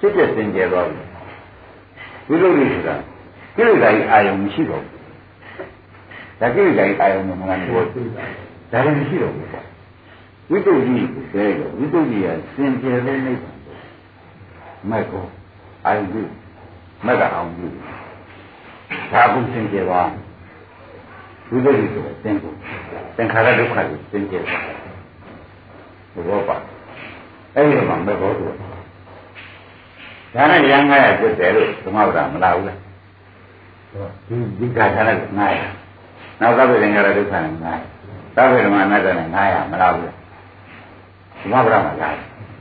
[0.00, 1.00] ဖြစ်တဲ့စင်ကြယ်သွားပြီ
[2.28, 2.94] ဝိတုဒ္ဓိဆိုတာ
[3.56, 5.00] ကိလေသာကြီးအာယုံမရှိတော့ဘူး
[6.40, 7.82] ဒါကိရိယာကြီးအာယုံမလားဘော
[8.72, 9.66] ဒါလည်းမရှိတော့ဘူးပေါ့
[10.50, 13.56] ဝိတုဒ္ဓိကိုပြောရဝိတုဒ္ဓိကစင်ကြယ်တဲ့နိဗ္ဗာန်
[14.90, 15.24] မဲ့ကို
[15.86, 16.22] အာယုပြု
[17.06, 17.66] မဲ့ကအောင်ပြု
[19.12, 20.02] ဒါကုစင်ကြယ်ပါ
[21.50, 22.52] ဝိသုဒ္ဓိဆိုတဲ့သင်္ကို
[23.16, 24.44] သင်္ခါရဒုက္ခကိုသင်ကြယ်
[26.14, 26.56] ပါဘောပါ
[27.54, 28.54] အဲ့ဒီမှာမဲ့ဘောတို့
[30.34, 32.78] ဒါနဲ့ရံငါရပြတ်တယ်လို့သမဝရမလာဘူးလား
[34.28, 35.60] ဒီဒီကထာနဲ့ငါရ
[36.40, 37.80] နောက်သဗ္ဗေသင်္ခါရဒုက္ခနဲ့ငါရ
[38.36, 40.14] သဗ္ဗေဓမ္မအနတ္တနဲ့ငါရမလာဘူးလား
[41.40, 42.10] သမဝရမလာ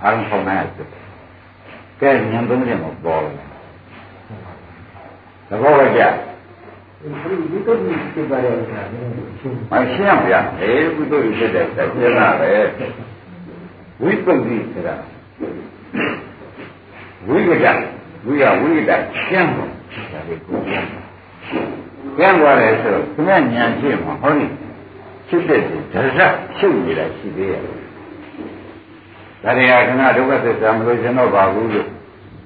[0.03, 0.89] အာရုံဖောင်းနိုင်ရပြတ်
[2.01, 3.35] ကဲဉာဏ်သုံးချက်မပေါ်ဘူး
[5.49, 6.01] သဘောပဲကြ
[7.01, 12.49] ဒီတော့ဒီဖြစ်ပါတဲ့အခါမျိုးရှင်းမရှင်းဗျာအေးဘုဒ္ဓကြီးဖြစ်တဲ့တည်းနာပဲ
[14.03, 14.95] ဝိပုဒ္ဓိဆိုတာ
[17.27, 17.67] ဝိကဒ
[18.25, 18.91] ဝိယဝိကဒ
[19.29, 19.65] ကျမ်းပါ
[20.11, 20.87] ဒါလေးကိုကျမ်း
[22.17, 24.45] ကျမ်းသွားတယ်ဆိုတော့သူကညာရှိမှာဟောဒီ
[25.27, 31.87] ဖြစ်တဲ့ဒရဇချုပ်နေတာရှိသေးရဲ့ဒါရီဟာခဏဒုက္ခသစ္စာမလို့ကျွန်တော်ပါဘူးလို့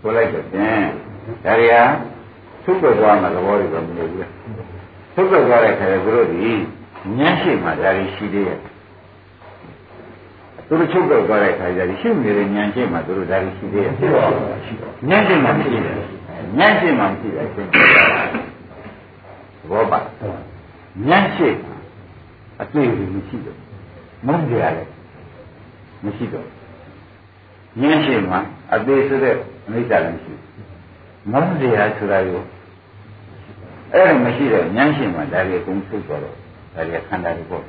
[0.01, 0.85] ဆိုလိုက်တော့ဖြင့်
[1.45, 1.83] ဒါရီဟာ
[2.63, 4.19] သုတ်တော်သွားမှာသဘောတွေတော့မလို့ဘူး
[5.15, 6.37] သုတ်တော်သွားတဲ့ခါကျသူတို့ဒီ
[7.19, 8.59] ဉာဏ်ရှိမှဒါရီရှိသေးရဲ့
[10.67, 14.29] သူတို့ချုပ်တော့သွားတဲ့ခါကျဒီရှိနေတဲ့ဉာဏ်ရှိမှသူတို့ဒါရီရှိသေးရဲ့ရှိတော့
[14.65, 15.95] ရှိတော့ဉာဏ်ရှိမှမရှိတယ်
[16.59, 18.35] ဉာဏ်ရှိမှမရှိတယ်ရှင်းပြတာသ
[19.69, 19.99] ဘောပါ
[21.09, 21.47] ဉာဏ်ရှိ
[22.61, 23.57] အတွေ့အကြုံမရှိတော့
[24.27, 24.87] မုန်းကြရတယ်
[26.03, 26.47] မရှိတော့
[27.81, 28.37] ဉာဏ်ရှိမှ
[28.73, 29.35] အသေးဆိုတဲ့
[29.67, 30.33] အနိစ္စလည်းရှိ
[31.31, 32.41] မုန်းကြရဆိုတာကို
[33.93, 36.35] အဲ့ဒါမရှိတော့ဉာဏ်ရှိမှဒါတွေအကုန်ထုတ်သွားတော့
[36.73, 37.63] ဒါတွေခန္ဓာတွေပေါ့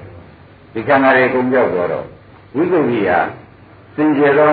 [0.72, 2.06] ဒီခန္ဓာတွေအကုန်ပြောက်သွားတော့
[2.54, 3.18] ဝိသုဒ္ဓိဟာ
[3.94, 4.50] စင်ကြယ်သော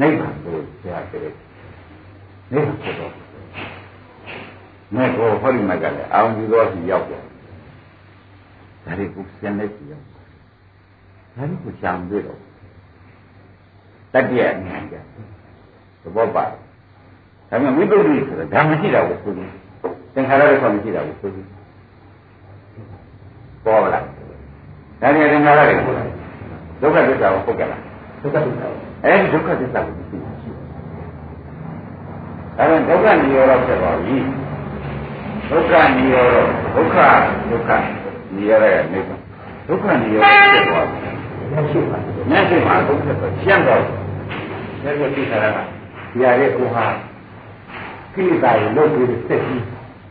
[0.00, 1.34] နိဗ္ဗာန်ကိုကြားကြတယ်
[2.52, 3.12] နိဗ္ဗာန်ဖြစ်တော့
[4.94, 7.22] မဲ့ကိုဟောဒီမှာကလည်းအာရုံပြုသောစီရောက်တယ်
[8.84, 12.38] ဒါတွေကိုစင်နေစီရောက်ဒါတွေကိုရှာမတွေ့တော့
[14.12, 14.96] တတ္တရဉာဏ်ကြ
[16.02, 16.54] သဘောပါဒါ
[17.50, 19.50] ပေမဲ့ဝိသုဒ္ဓိဆိုတာဒါမရှိတာကိုဆိုပြီး
[20.14, 21.46] သင်္ခါရတွေကမရှိတာကိုဆိုပြီး
[23.64, 24.00] ပေါ်လာ
[25.00, 26.21] ဒါနဲ့သင်္ခါရတွေပေါ်လာ
[26.82, 27.80] ဒုက္ခသစ္စာကိုပုတ်ကြလား
[28.22, 28.66] ဒုက္ခသစ္စာ
[29.04, 30.66] အဲဒီဒုက္ခသစ္စာကိုသိတာရှိတယ်
[32.56, 34.16] ဒါပေမဲ့ဒုက္ခနိရောဓဖြစ်သွားပြီ
[35.50, 36.36] ဒုက္ခနိရောဓ
[36.76, 36.96] ဒုက္ခ
[37.50, 37.70] ဒုက္ခ
[38.34, 39.20] နိရောဓရဲ့နိဗ္ဗာန်
[39.68, 40.98] ဒုက္ခနိရောဓဖြစ်သွားပြီ
[41.50, 41.98] မျက်စိမှာ
[42.30, 43.82] မျက်စိမှာဒုက္ခဆိုရှင်းတော့
[44.82, 45.58] တယ်ဒါကိုသိတာက
[46.12, 46.86] ဒီရတဲ့ကိုဟာ
[48.14, 49.64] ကိလေသာတွေလုတ်ပြီးစစ်ပြီး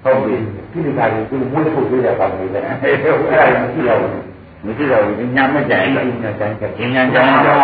[0.04, 0.36] ဟုတ်ပြီ
[0.72, 3.26] ကိလေသာတွေကိုမွေးထုတ်ပေးရပါမယ်လေအဲ့ဒါကို
[3.74, 4.31] သိရအောင်
[4.66, 7.57] မရှိတော့ဘူးညာမကြိုင်ဘူးညာကြိုင်ကဒီညာကြိုင်တော့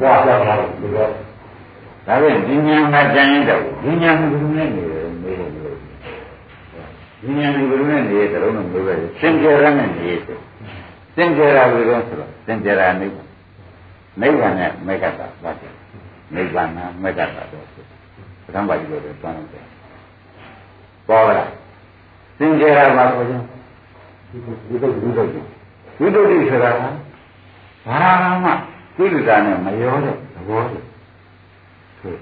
[0.00, 1.10] ဘွားကြောက်ပါလို့ဒီတော့
[2.06, 5.76] ဒါဖြင့်ဒီညာမကြိုင်တော့ဒီညာကဘယ်လိုနဲ့နေလဲမေးလို့
[7.20, 10.40] ဒီညာကဘယ်လိုနဲ့နေတယ်တော့မလို့ပဲစင်ကြယ်ရနဲ့နေတယ်
[11.16, 13.26] စင်ကြယ်ရပြီတော့ဆိုတော့စင်ကြယ်ရနိဗ္ဗာန်
[14.20, 15.72] နိဗ္ဗာန်နဲ့မေကတာပါတယ်
[16.34, 17.66] နိဗ္ဗာန်နဲ့မေကတာတော့
[18.44, 19.64] ပထမပါဠိလိုတော့တောင်းတယ်
[21.08, 21.44] ပေါ်လာ
[22.38, 23.42] စင်ကြယ်ရပါဆိုရင်
[24.68, 25.57] ဒီလိုဒီလိုဒီလို
[25.98, 26.82] ဝိတုဒ္ဓိဆိုတာက
[27.86, 28.02] ဘာ
[28.44, 28.50] မှ
[28.96, 30.80] ကိလေသာနဲ့မရောတဲ့သဘောတွေ
[32.00, 32.12] ဆို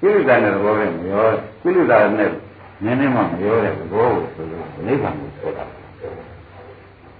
[0.00, 1.26] ကိလေသာနဲ့သဘောနဲ့မရော
[1.62, 2.30] ကိလေသာနဲ့
[2.84, 5.64] နည်းနည်းမှမရောတဲ့သဘောကိုဆိုလို့နိဗ္ဗာန်ကိုဆိုတာ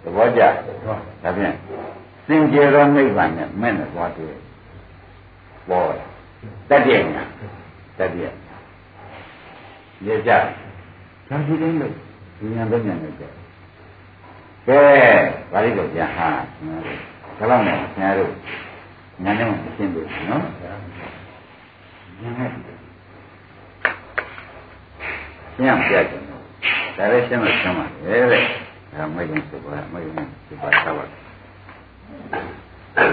[0.03, 0.41] သဘောကျ
[1.23, 1.55] ဒါဖြင့်
[2.27, 4.35] စင်ကြယ်သောနိဗ္ဗာန်နဲ့မဲ့နဲ့သွားတွေ့
[5.69, 5.85] ပေါ်
[6.69, 7.23] တတ္တယညာ
[7.99, 8.25] တတ္တယ
[10.07, 10.31] ရေကြ
[11.29, 11.93] ဒါဒီတိုင်းလို့
[12.55, 13.25] ဉာဏ်သုံးဉာဏ်နဲ့ကြ
[14.69, 14.83] ကဲ
[15.53, 16.29] ပါဠိတော်ပြန်ဟာ
[17.39, 18.33] ဒါတော့နဲ့ဆရာတို့
[19.25, 20.43] ညာနဲ့မရှင်းဘူးနော်
[22.23, 22.51] ညာနဲ့
[25.55, 28.43] ရှင်းအောင်ပြကြတယ်ဒါလည်းရှင်းလို့ရှင်းပါလေတဲ့
[28.93, 31.09] ဒါမရင်စပါမရင်စပါသာဝတ်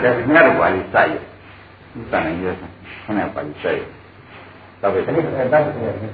[0.03, 2.61] ဒါမြတ်တော်ပါဠိစာရဥစ္စာနဲ့ရခ
[3.17, 3.79] ဏပါဠိစာရ
[4.81, 5.59] တော့ပဲအဲ့ဒါအဲ့ဒါ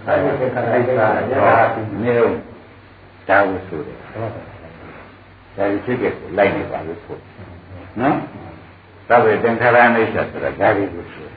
[0.06, 1.08] ခါရခါရတာ
[2.04, 2.32] နေတော့
[3.30, 4.51] ဒါဝဆိုတယ်
[5.56, 7.18] ဒါကြီးဖြစ်ခဲ့လိုက်နေပါလို့ဆို
[7.99, 8.16] နော်
[9.08, 11.28] သဗ္ဗေသင်္ခါရအိဋ္ဌဆိုတာဒါကြီးကိုဆို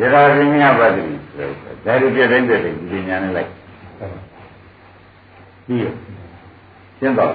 [0.00, 1.04] ရတာပညာပတ္တိ
[1.34, 1.48] ဆို
[1.84, 3.50] ဒါကြီးပြတဲ့ပြတဲ့ဒီပညာနဲ့လိုက်
[5.66, 5.86] ပြီးရ
[6.98, 7.32] ရှင်းတော့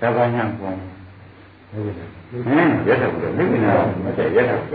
[0.00, 0.80] သဗ္ဗညာကောဟင်း
[2.86, 3.72] ရတဲ့ဘူးလေမိနာ
[4.04, 4.70] မတည့်ရတဲ့ဘူး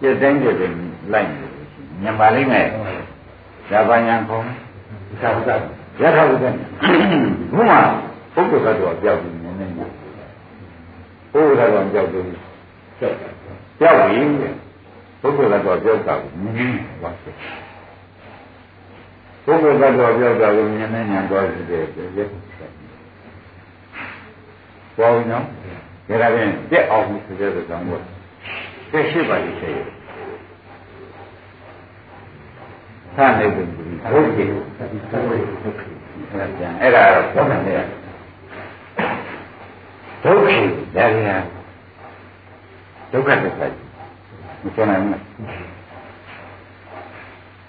[0.00, 0.70] ပြတဲ့ပြတဲ့
[1.12, 1.46] လိုက်နေ
[2.02, 2.66] ညံပါလိမ့်မယ်
[3.70, 4.40] သဗ္ဗညာကော
[5.20, 5.50] သာဝတ္တ
[6.02, 6.38] ရတဲ့ဘူး
[7.54, 12.24] ဘုရား ပုဂ္ဂိုလ်ကတော့ပြောက်ပြီးနည်းနည်းပုဂ္ဂိုလ်ကတော့ပြောက်ပြီး
[13.78, 14.20] ပြောက်ပြီ
[15.20, 17.34] ပုဂ္ဂိုလ်ကတော့ပြောက်တာကိုနည်းနည်းဝါစစ်
[19.44, 22.10] ပုဂ္ဂိုလ်ကတော့ပြောက်တာကိုနည်းနည်းညာသွားစီတယ်ပြည့်
[24.96, 25.44] ပေါ်ပြီနော်
[26.08, 28.02] ဒါကြရင်တက်အောင်ဆိုတဲ့ကောင်းဖို့
[28.90, 29.70] တက်ရှိပါလိမ့်စေ
[33.16, 34.18] သာနေပြီဘု
[36.60, 37.99] ရားအဲ့ဒါတော့ပြောတယ်လေ
[40.24, 40.48] ဒုက္ခ
[40.96, 41.28] ဒါရ
[43.12, 43.66] ဒုက္ခတစ်ခါ
[44.62, 45.10] မပြောနိုင်ဘူး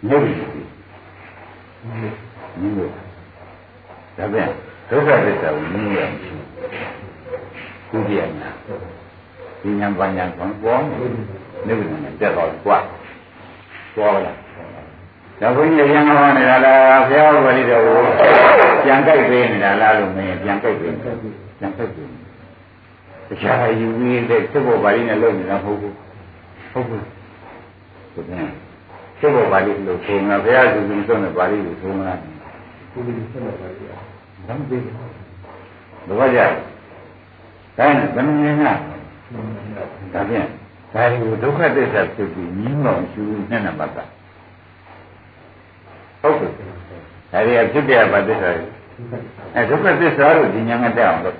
[0.07, 0.33] မြုပ်ပြီ
[2.59, 2.91] မြုပ်
[4.17, 4.49] ဒါပြန်
[4.89, 6.47] ဒုက္ခသစ္စာကိုမြင်ရမရှိဘူး
[7.89, 8.49] ကုသရညာ
[9.61, 10.81] ဒီညာပညာကောပေါ်
[11.67, 12.83] နေပြီနဲ့တက်တော့ကြွား
[13.95, 14.37] သွားလား
[15.39, 17.99] ဒါဘုန်းကြီးရံဟောနေတာလားဘုရားဝါရီတော်ကို
[18.83, 20.91] ပြန်ကြိုက်ပေးနေတာလားလို့မင်းပြန်ကြိုက်ပေး
[21.59, 22.20] ပြန်ကြိုက်ပေး
[23.31, 25.95] တခြားယူပြီးတဲ့သဘောပါဠိနဲ့လုပ်နေတာမဟုတ်ဘူး
[26.71, 27.05] ဟုတ်ဘူး
[28.13, 28.45] ဆိုတဲ့
[29.19, 32.13] သဘောပါဠိလို့ဆိုမှာဘုရားသူသူဆုံးတဲ့ပါဠိကိုဆိုမှာ
[32.91, 33.83] ကုလိဆုံးတဲ့ပါဠိ
[34.47, 36.47] ကမသိဘူးဘာကြလဲ
[37.77, 38.75] ဒါနဲ့ဘယ်နည်းနဲ့
[40.13, 40.47] ဒါဖြင့်
[40.93, 43.91] ဒါကိုဒုက္ခသစ္စာဖြစ်ပြီးညီးမောင်ရှူနဲ့နံပါတ်
[46.21, 46.51] ဟုတ်ကဲ့
[47.31, 48.49] ဒါရီအဖြစ်ပြပါသစ္စာ
[49.55, 51.37] အဲဒုက္ခသစ္စာလို့ဒီညာငတက်အောင်လို့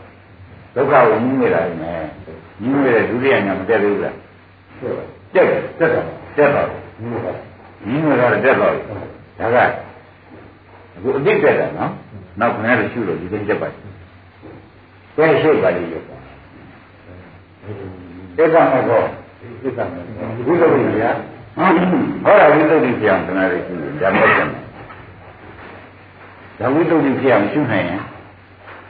[0.75, 1.73] ဒုက္ခကိုညီးနေတာလေ
[2.61, 4.15] ညီးနေတဲ့ဒုတိယညာမတက်ဘူးလား
[5.33, 6.05] တက်တယ်တက်တယ်
[6.37, 6.67] တက်တော့
[7.87, 8.73] ညီးနေတာတက်တော့
[9.39, 9.57] ဒါက
[10.95, 11.91] အခုအတိတ်တက်တာနော်
[12.39, 13.69] နောက်ခင်ဗျားတို့ရှုလို့ဒီသိတက်ပါ
[15.15, 16.01] ကဲရှုပါလိမ့်ရော
[18.37, 19.01] တက်ပါမယ်ကော
[19.63, 20.03] တက်ပါမယ်
[20.45, 21.11] ဘုရားကြီးဗျာ
[22.25, 24.49] ဟောတာဝိသုဒ္ဓိပြောင်းခင်ဗျားတို့ရှုတယ်ဒါမှမဟုတ်
[26.59, 28.01] ဒါဝိသုဒ္ဓိပြောင်းရှုနိုင်ရင်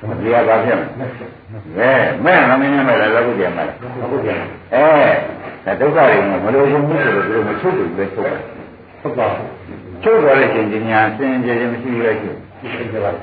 [0.01, 0.81] ဒီကဘာဖြစ်မ
[1.77, 1.91] လဲ
[2.25, 3.67] မဲမဲ့မမင်းမဲ့လည်းလောကုပြန်မဲ့
[3.99, 4.37] လောကုပြန်
[4.73, 4.85] အဲ
[5.65, 8.41] ဒါဒုက္ခတွေမလို့ရင်ဘူးဆိုတော့သူတို့မချုပ်ဘူးပဲချုပ်တယ်
[9.01, 9.27] ဟုတ်ပါ
[10.03, 12.29] ချုပ်သွားတဲ့ချိန်ချင်းညာစင်ကြယ်ခြင်းမရှိရရှိ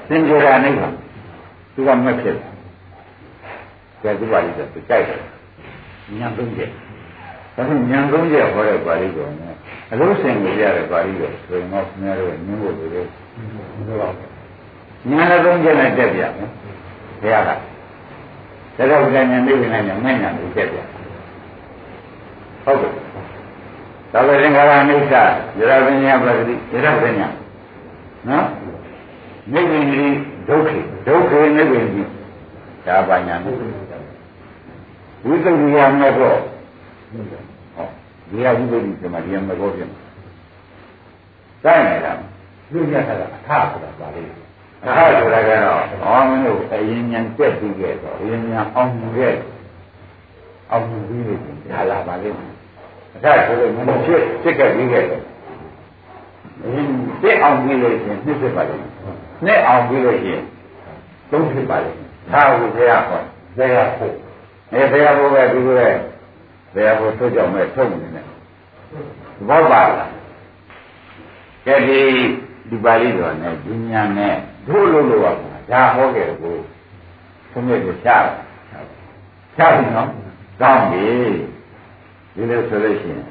[0.08, 0.88] စင်ကြယ်တာအိဗ္ဗာ
[1.74, 2.36] သူကမက်ဖြစ်
[4.02, 5.20] တယ်ဒီပါဠိဆိုသူကြိုက်တယ်
[6.18, 6.70] ညာသုံးချက်
[7.54, 9.54] ဒါဆိုညာသုံးချက်ဟောတဲ့ပါဠိတော်နဲ့
[9.92, 13.02] အလို့စင်ကြရတဲ့ပါဠိတော်ဆိုရင်တော့ခင်ဗျားတို့ညင်းဖို့တွေလေ
[15.10, 16.50] ညာလည်းသုံးချက်နဲ့တက်ပြမယ်
[17.20, 17.50] ဘုရားက
[18.76, 20.78] သရဝိဉ္ဇဉ်နေဝိဉ္ဇဉ်နဲ့မဲ့ညာကိုတက်ပြ
[22.64, 22.92] ဟုတ်ကဲ့
[24.12, 25.14] သာဝေသင်္ခါရအိဋ္ဌ
[25.58, 27.28] ယရပညာပဂတိယရပညာ
[28.28, 28.46] နော်
[29.52, 30.16] နိဗ္ဗာန်ကြီး
[30.48, 30.70] ဒုက္ခ
[31.06, 32.08] ဒုက္ခနိဗ္ဗာန်ကြီး
[32.86, 33.54] ဒါပါညာနဲ့
[35.26, 36.38] ဝိသုဒ္ဓိယမဲ့တော့
[37.74, 37.86] ဟော
[38.30, 39.90] ဒီဟာဝိသုဒ္ဓိဆိုမှဒီမှာဘောပြင်
[41.64, 42.12] တိုင်းနေတာ
[42.72, 44.47] လူညတာအထဆိုတာပါလေ
[44.84, 49.34] အခါဆိုတာကတော့အောင်းမင်းတို့အရင်ညာပြက်ပြီးခဲ့တော့အရင်ညာအောင်ခဲ့
[50.70, 51.34] အောင်ပြီးပြီ
[51.70, 52.52] ဒါလာပါလိမ့်မယ်
[53.14, 55.22] အခါဆိုလို့မဖြစ်ဖြစ်ခဲ့ပြီးခဲ့တယ်
[56.64, 56.86] အရင်
[57.22, 58.92] ပြက်အောင်ပြီးလို့ရှင်နှစ်ဖြစ်ပါလိမ့်မယ်
[59.44, 60.40] နှစ်အောင်ပြီးလို့ရှင်
[61.30, 63.20] သုံးဖြစ်ပါလိမ့်မယ်ဒါကိုဘုရားဟော
[63.56, 64.14] ဘုရားဖို့
[64.72, 65.88] အဲဘုရားဖို့ပဲဒီလိုပဲ
[66.74, 68.26] ဘုရားဖို့ထုတ်ကြောင်မဲ့ထုတ်နေတယ်
[69.48, 70.10] ဘောပါလား
[71.66, 72.00] ကဲဒီ
[72.68, 73.54] ဒီပါဠိတော်နဲ့
[73.92, 74.36] ဉာဏ်နဲ့
[74.68, 75.32] တို့လို့လို့ပါ
[75.70, 76.54] ဒါဟောခဲ့ကို
[77.52, 78.24] သုံးရကိုရှား
[79.56, 80.08] ရှားပြီနော်
[80.60, 81.06] ကောင်းပြီ
[82.34, 83.22] ဒီလိုဆိုလို့ရှိရင်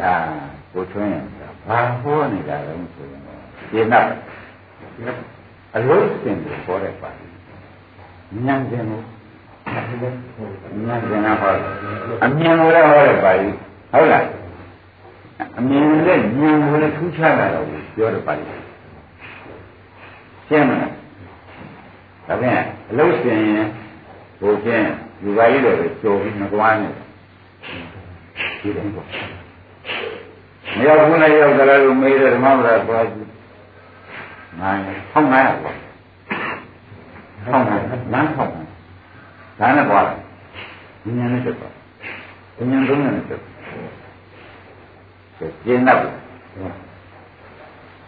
[0.00, 0.14] ဒါ
[0.72, 1.24] ကိုထွန်းရင်
[1.68, 3.20] ဘာဟောနေတာလဲဆိုရင်
[3.70, 4.08] ဒီနောက်
[5.76, 7.26] အလို့စင်ကိုဟောတဲ့ပါဠိ
[8.46, 9.00] ဉာဏ်စင်ကို
[9.70, 11.52] ဉာဏ်စင်ကဟော
[12.24, 13.48] အမြင်ကိုလည်းဟောတဲ့ပါဠိ
[13.92, 14.24] ဟုတ်လား
[15.58, 16.22] အမြင်နဲ့ဉာဏ်
[16.62, 17.64] ကိုလည်းထူးခြားတာတော့
[17.94, 18.62] ပြောတယ်ပါလိမ့်
[20.48, 20.92] ရှင်းမလား
[22.26, 22.58] ဒါပြန်
[22.90, 23.66] အလုံးစင်ရင်
[24.40, 24.86] ဘိုးချင်း
[25.22, 26.92] ယူပါလိမ့်တော့ကြိုပြီးမကွာနဲ့
[28.60, 29.06] ဒီတိုင်းပေါ့
[30.76, 33.28] မရောက်ဘူးနဲ့ရောက်ကြလားလို့မေးတယ်ဓမ္မပဒသွားကြည့်
[34.60, 34.80] နိုင်
[35.12, 35.72] ဟောင်းနိုင်ပါ
[37.46, 37.82] ဟောင်းနိုင်
[38.12, 38.68] လမ်းဟောင်းနိုင်
[39.60, 40.18] ဒါနဲ့ပွားတယ်
[41.18, 43.40] ဉာဏ်နဲ့တက်ပါဉာဏ်သုံးနဲ့တက်
[45.64, 46.00] ကျင်းတော့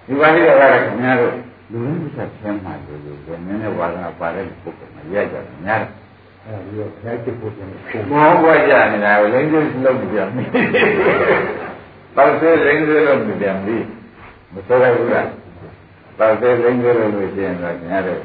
[0.07, 1.35] ဒီပါဠိတော်ကလည်းခင်ဗျားတို့
[1.73, 5.91] လူရင်းတစ်ချက်ဆင်းမှလို့လို့ဘယ်နည်းနဲ့ဝါဒနာပါတဲ့ပုဂ္ဂိုလ်မှာရကြတယ်များတယ်
[6.45, 7.69] အဲဒီတော့ဘုရားချစ်ဖို့ပြန်
[8.11, 10.43] ဘောဘွားကြနေတာကိုလိမ့်ကျလုံးပြန်ပြီ
[12.17, 13.77] ပေါ့ဆဲလိမ့်ကျလုံးပြန်ပြီ
[14.53, 15.29] မဆိုရဘူးလား
[16.19, 18.21] ပေါ့ဆဲလိမ့်ကျလုံးလို့ရှိရင်တော့ခင်ဗျားတို့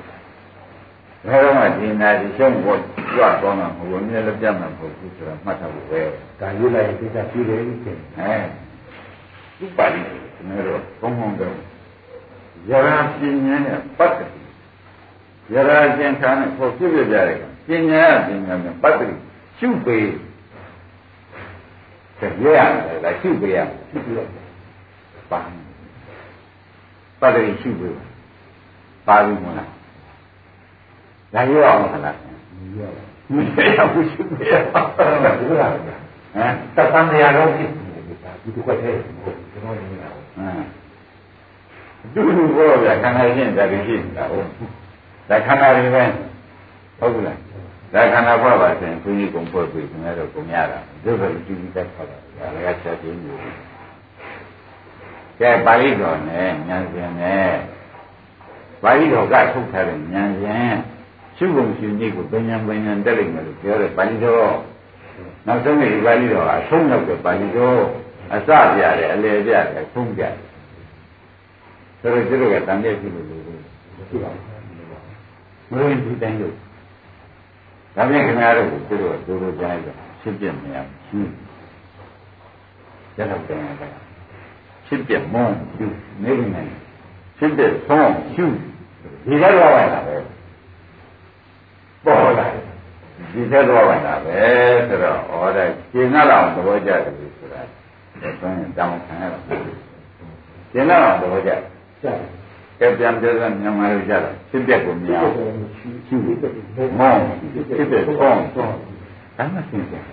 [1.28, 2.80] ဘယ်တော့မှဒီနာဒီရှုံးဖို့
[3.14, 6.02] ကြွတော့မှာမဟုတ်ဘူးမြဲလည်းပြတ်မှာမဟုတ်ဘူးဆိုတော့မှတ်ထားဖို့ပဲ
[6.40, 8.34] ဒါရွေးလိုက်ရင်သိတာပြီးတယ်လို့ဖြစ်အဲ
[9.64, 11.56] ဥပါလိကျွန်တော်တို့ဘုံဘုံတော့
[12.70, 14.30] ယရာပညာနဲ့ပတ်တယ်
[15.54, 17.38] ယရာကျင်ခါနဲ့ပေါ်ပြပြကြတယ်
[17.68, 19.14] ပညာပညာနဲ့ပတ်တယ်
[19.60, 20.12] ရှုပေး
[22.20, 23.60] ကြရရတယ်လားရှုပေးရ
[23.90, 24.30] ရှုပေးတော့
[25.32, 25.40] ပါ
[27.22, 27.94] ပတ်တယ်ရှုပေး
[29.08, 29.70] ပါပြီမလား
[31.34, 32.18] ဒါရောအောင်မလား
[33.34, 33.38] မ
[33.78, 37.70] ရောဘူးရှိဘူးဒီလိုလားဟမ်တပန်းတရားတော့ဖြစ်
[38.44, 40.66] ဒီတစ်ခွက်တည်းကျွန် တော်နေနေတာဟမ်
[42.14, 44.48] ဒုလူဘောဗျာခန္ဓာချင်းဒါတွေရှိနေတာဟုတ်
[45.30, 46.04] ဒါခန္ဓာတွေပဲ
[47.00, 47.38] ဟုတ်ဘူးလား
[47.94, 53.36] ဒါခန္ဓာဘွားပါဆိုရင်ဘုန်းကြီးကုံဖွဲ့ပြီးခင်ဗျားတို့ကုံရတာဒုက္ခကြည့်ပြီးတက်ခါတာဒါလည်းချက်ချင်းอยู่
[55.40, 57.50] ကဲပါဠိတော်နဲ့ဉာဏ်ရှင်နဲ့
[58.84, 60.74] ပါဠိတော်ကထုတ်ထားတဲ့ဉာဏ်ရှင်
[61.38, 64.56] ရှုပုံရှုနည်းကိုပညာပညာတက်လိမ့်မယ်လို့ပြောတယ်ပါဠိတော်
[65.48, 67.82] နောက်ဆုံးဒီပါဠိတော်ကအဆုံးရောက်တဲ့ပါဠိတော်
[68.32, 70.36] အစပြတယ်အလယ်ပြတယ်ဆုံးပြတယ်
[72.00, 73.42] ဆိုတော့ကျတော့ကတန်မြဲရှိလို့လို့
[74.10, 76.54] ရှိပါဘူးမလို့ဒီတိုင်းလို့
[77.96, 79.88] ဒါပြန်ခင်ဗျားတို့ကိုကျတော့ဒိုးလို့ကြားရ
[80.22, 80.76] ဖြစ်ပြမရ
[81.08, 81.32] ဘူး
[83.18, 83.60] ရတော့တယ်
[84.88, 85.88] ဖြစ်ပြမုန်းယူ
[86.24, 86.64] နေနေ
[87.38, 88.46] ဖြစ်ပြဆုံးရှု
[89.26, 90.16] ဒီကတော့ပါလားပဲ
[92.06, 92.46] ပေါ်လာ
[93.34, 94.38] ဒီသက်တော့ပါလားပဲ
[94.88, 97.62] ဆိုတော့ဩဒါကျင်လာအောင်သဘောကျတယ်ဆိုတာ
[98.40, 99.44] ဆိုရင်တောင်းခံရတော့
[100.74, 101.52] ကျင်လာအောင်သဘောကျ
[102.80, 105.34] ကဲပြန်ပြောစမ်းမြန်မာလိုကြတော့ဖြစ်ပြကိုမြင်အောင်
[105.78, 106.16] ရှု
[107.00, 108.30] မောင်းဖြစ်ပြဆုံးဒါ
[109.54, 110.04] မှသိတယ်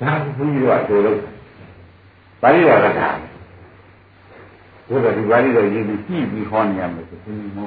[0.00, 1.18] ဒါဘုရားတို့လို့
[2.42, 3.10] ပါဠိတော်ကတာ
[4.88, 7.66] ဘုရားဒီပါဠိတော်ရေးပြီးကြည့်ပြီးဟောနေရမယ်ဆိုရင်မော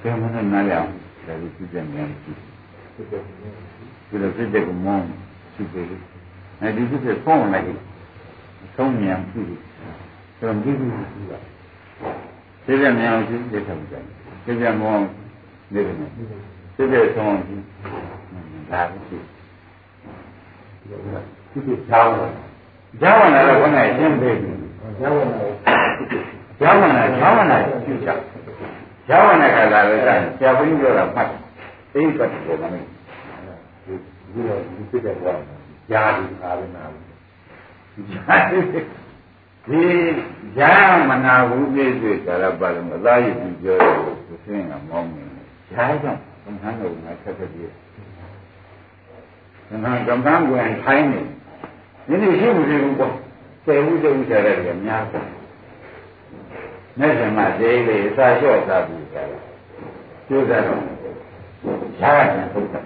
[0.00, 0.90] ဘယ်မှနဲ့နားလည်အောင်
[1.26, 2.38] ဒါကိုကြည့်ကြမြန်ကြည့်
[4.08, 5.04] ဒီလိုဖြစ်တဲ့ကမောင်း
[5.54, 5.96] ရှိပေလေ
[6.60, 7.78] အဲဒီဖြစ်တဲ့ဆုံးလိုက်
[8.76, 9.46] ဆုံးမြန်ကြည့်
[10.38, 11.38] ဆိုတော့ဒီလိုကြည့်တာ
[12.64, 14.04] သိတဲ့မြန်အောင်ကြည့်တဲ့ထောက်ကြတယ်
[14.44, 15.06] သိတဲ့မောင်း
[15.72, 15.94] နေတယ်
[16.76, 17.62] သိတဲ့ဆုံးကြည့်
[18.70, 19.24] ဒါကိုကြည့်
[21.50, 22.30] ဒီလိုကြောင်းတယ်
[23.00, 24.50] ကျောင်းဝင်လာတော့ခဏရှင်းပေးပြီ
[24.98, 25.44] ကျောင်းဝင်လာ
[26.60, 28.08] ကျောင်းဝင်လာကျောင်းဝင်လာပြုချ
[29.08, 31.28] ကျောင်းဝင်တဲ့ခါလာလို့ကဆရာဘုန်းကြီးပြောတာမှတ်
[31.94, 32.80] အိမ်ပတ်ပေါ်မှာနေ
[34.32, 35.59] ဒီလိုဒီပြတဲ့ဘောညာ
[35.90, 36.84] ဒီအားလည်းနာ
[39.68, 39.84] ဒီ
[40.58, 40.74] ညာ
[41.08, 43.94] မနာဘူးပြည့်စုံကြရပါလို့အသားရည်ပြောတယ်
[44.26, 45.24] သူစင်းကမောင်းနေ
[45.74, 47.72] ညာကြောင့်ဘုရားတော်ကဆက်ဆက်ပြီး
[49.84, 51.20] ငါကမ္ဘာ့ကိုထိုင်းနေ
[52.08, 53.14] နည်းနည်းရှိမှုတွေပေါ့
[53.64, 55.26] ဆယ်ဦးတုံးဆယ်တဲ့ကများတယ်
[56.98, 59.42] မဲ့ဆံမသေးလေအစာလျှော့သားပြီးကြတယ်
[60.28, 60.82] ကျိုးစားတော့
[61.98, 62.84] ရှားတယ်ဟုတ်တယ်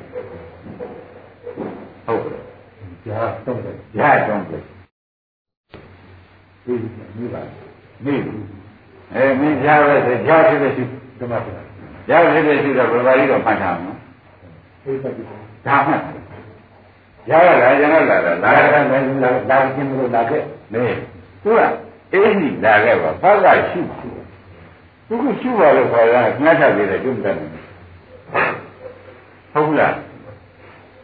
[2.07, 2.43] ဟုတ်တယ်
[3.05, 4.62] ရှားတော့တယ်ရှားတော့တယ်
[6.64, 6.74] ဒီ
[7.16, 7.42] ဒီပါ
[8.05, 8.14] နေ
[9.14, 10.84] အဲမင်းရှားပဲဆိုရှားဖြစ်တဲ့ရှိ
[11.18, 11.55] ဓမ္မဖြစ်
[12.09, 13.92] ရှားဖြစ်တဲ့ရှိတော့ဘယ်ပါလိတော့မှတ်ထားမှာ
[15.66, 15.94] ဒါမှ
[17.30, 20.42] ရရလာကျွန်တော်လာတာလာတာလည်းလာလာခြင်းမလို့လာခဲ့
[20.72, 20.82] လေ
[21.42, 21.61] သူက
[22.12, 23.80] အေးကြီးလာခဲ့ပါဘာကရှိ
[25.09, 27.34] သူကရှိပါလို့ခေါ်တာငှက်ချက်သေးတယ်ကျုပ်တယ်
[29.52, 29.94] ဟုတ်ဘူးလား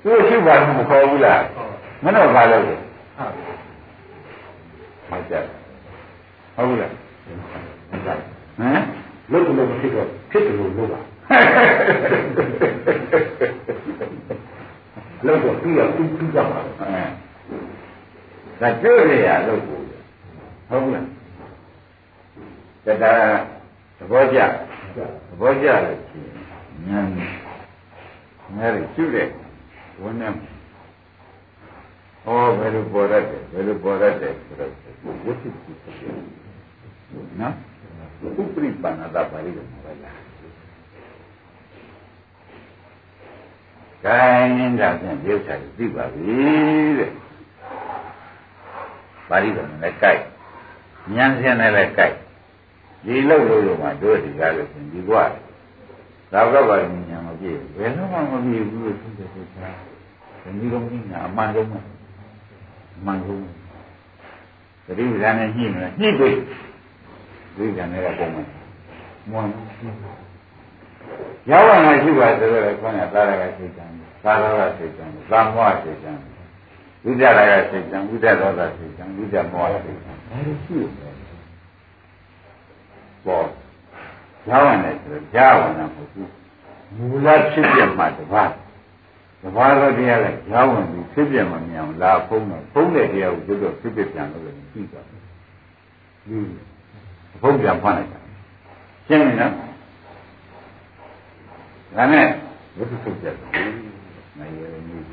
[0.03, 1.43] သူရှိပါလို့မခေါ်ဘူးလား
[2.05, 5.35] မနှော့ပါလို့ဟုတ်ကြ
[6.55, 8.83] ဟုတ်ဘူးလားဟမ်
[9.31, 11.01] လို့လို့ဖြစ်တော့ဖြစ်တယ်လို့လို့ပါ
[15.27, 17.03] လောက်တော့ပြီးတော့ပြီးပြီးကြပါအဲ
[18.61, 19.79] ဒါကျိုးရရလို့ကို
[20.69, 21.07] ဟုတ်လား
[22.87, 23.15] တဒါ
[23.99, 24.39] သဘောကျ
[24.97, 24.99] သ
[25.41, 26.21] ဘောကျလို့ရှိ
[26.89, 27.31] ရင်ဉာဏ်
[28.57, 29.29] ငါရကျุတဲ့
[30.03, 30.33] ဝန်းနဲ့
[32.25, 34.73] ဟောဘယ်လိုပေါ်ရတယ်ဘယ်လိုပေါ်ရတယ်ဆိုတော့
[35.25, 36.13] ဝိသုဖြစ်ဖြစ်
[37.41, 37.55] နော်
[38.41, 40.17] ဥပရိပန္နတာပါဠိတော်မှာလား
[44.05, 44.25] ခို
[44.65, 46.37] င်းတာဖြင့်ရုပ်ချာသိပါပြီ
[46.99, 47.11] တဲ့
[49.29, 50.21] ပါဠိတော်နဲ့ကြိုက်
[51.17, 52.15] ဉာဏ်ဖြင့်လည်းကြိုက်
[53.05, 55.21] ဒီလောက်လို့လို့မှတို့ဒီကားလို့ရှင်ဒီဘဝ
[56.33, 56.91] သာကပါဉာဏ်
[57.27, 59.69] မပြည့်ဘယ်တော့မှမပြည့်ဘူးလို့သိတဲ့ဆိုတာ
[60.43, 62.00] ဒီလိုမျိုးညာအမှန်ဆုံး
[63.07, 63.43] မှအမှန်ဆုံး
[64.87, 66.29] သတိဉာဏ်နဲ့ညှိမလားညှိပြီ
[67.57, 68.47] ဒီဉာဏ်နဲ့ကပုံမှန်
[69.31, 69.47] မွန်
[71.51, 73.85] ရောက်လာရှိပါဆိုတော့ခေါင်းကသာရကစိတ်ကံ
[74.25, 76.13] သာရကစိတ်ကံသာမောစိတ်ကံ
[77.05, 81.15] ဝိဒရာကစိတ်ကံဝိဒရောဂစိတ်ကံဝိဒမောစိတ်ကံအဲဒီရှိတယ်
[83.27, 83.47] ပေါ်
[84.49, 86.31] ရောက်လာတယ်ဆိုတော့ကြားဝင်တာမဟုတ်ဘူး
[86.97, 88.51] မူလဖြစ်ပြမှတပါး
[89.43, 95.21] တပါးတော့တရားလဲရောက်ဝင်ပြီးဖြစ်ပြမှမြင်အောင်လာဖုံးတော့ဖုံးတဲ့တရားကိုကျွတ်တော့ဖြစ်ပြပြန်လို့လည်းပြီးသွားတယ်
[96.27, 96.39] ဒီ
[97.41, 98.21] ဖုံးပြန်ဖတ်လိုက်တာ
[99.07, 99.53] ရှင်းပြီနော်
[101.97, 102.27] ဒါနဲ့
[102.77, 103.37] ဝိသုထုတ်ကြတယ်
[104.39, 105.05] နိုင်ရည်မျိုး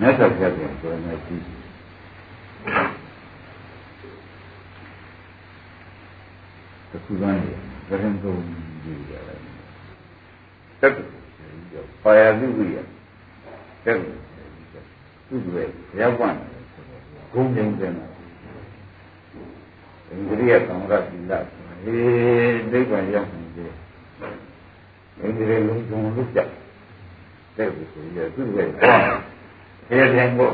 [0.00, 1.36] မြတ်စွာဘုရားပြန်ဆိုနေပြီ
[7.04, 7.52] ခုကန်းနေ
[7.88, 8.38] သရင်ကုန်
[8.82, 9.43] ကြည့်ရတယ်
[10.84, 10.94] တက်
[12.02, 12.78] ပါရလူကြီးရ
[13.84, 13.98] တက်
[15.28, 15.68] သူ့ရဲ့
[16.00, 16.28] ရောက်ပါ
[17.32, 21.32] ဂုံငိမ့်တယ်ဣန္ဒြိယသံဃာသီလ
[21.82, 23.72] ဟေးဒိဗ္ဗံရောက်နေတယ်
[25.18, 26.40] ဣန္ဒြေလုံးစုံလို့ကြ
[27.56, 30.50] တဲ့ဒီဆိုရသူ့ရဲ့ခဲတဲ့ကို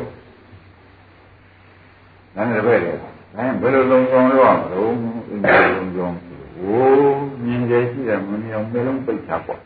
[2.35, 2.93] နားရပဲလေ
[3.37, 6.09] အဲဘယ်လိုလုံးစုံလို့အောင်လို့ဣန္ဒြေလုံးစုံ
[6.57, 9.61] ဟိုးမြင်ကြရှိတယ်မမြင်အောင်မျိုးလုံးပိတ်ချပေါ့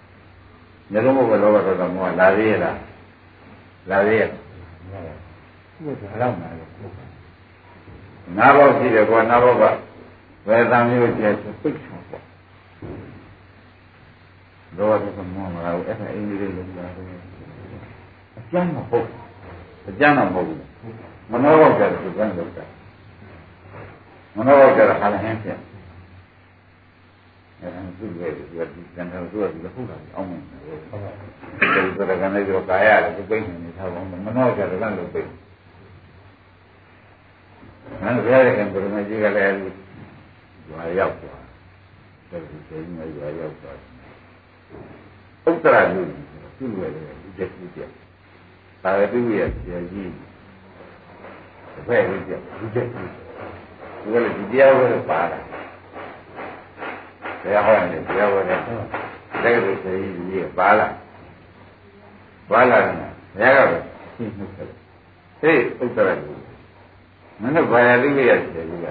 [0.93, 2.79] ညလုံးဘုလောဘတော်မောလာသေးရလား
[3.91, 6.93] လာသေးရဟုတ်ကဲ့ဒါတော့မှာလို့
[8.39, 9.63] နာဘောရှိတယ်ကွာနာဘောက
[10.47, 11.29] ဝေသံမျိုးကျဲ
[11.63, 12.23] ပိတ်ချပေါ့
[14.79, 17.07] တော့ဒီကမောမလာဘူးအဲ့ဒါအင်္ဂလိပ်လုံးလာတယ်
[18.39, 19.07] အကျမ်းမဟုတ်
[19.89, 20.59] အကျမ်းတော့မဟုတ်ဘူး
[21.31, 22.65] မနောဘောကျတယ်သူကန်းလောက်တာ
[24.37, 25.59] မနောဘောကျတယ်ဟာလည်းဟင်းပြန်
[27.65, 30.41] အဲဒါသူ့ရဲ့ဒီကဒီကံတော်သူကဒီဟုတ်တာအောင်းမယ်
[30.89, 35.29] ဟုတ်ကဲ့ဒီကံနဲ့ဒီကာယရတယ်သူပိတ်နေထားပါမနောကျတယ်ကန်းလို့ပိတ်
[38.03, 39.59] နားရတဲ့ကံပရမကြီးကလည်း
[40.69, 41.43] ရွာရောက်သွား
[42.31, 43.79] တယ်ဒီစိတ်နဲ့ရွာရောက်သွား
[45.49, 46.03] ဥတ္တရလူ
[46.59, 47.81] သူ့ရဲ့ဒီချက်ကြီးပြ
[48.83, 50.11] ဒါလည်းသူ့ရဲ့ဆရာကြီး
[51.73, 53.11] တစ်ဖက်လေးပြဒီချက်ကြီး
[54.03, 55.39] ဒီကလည်းဒီတရားဝဲပါတာ
[57.45, 58.61] တရားဟောတယ်တရားဟောတယ်
[59.43, 60.87] တကယ်လို့ဆရာကြီးကြီးပါလာ
[62.51, 63.05] ပါလာတယ်ဘု
[63.43, 63.75] ရားက
[64.15, 64.69] ရှင်းမှုတယ်
[65.41, 66.35] ဟေးဥတ္တရလူ
[67.41, 68.87] မနေ့ဘာရလေးရဆရာကြီးက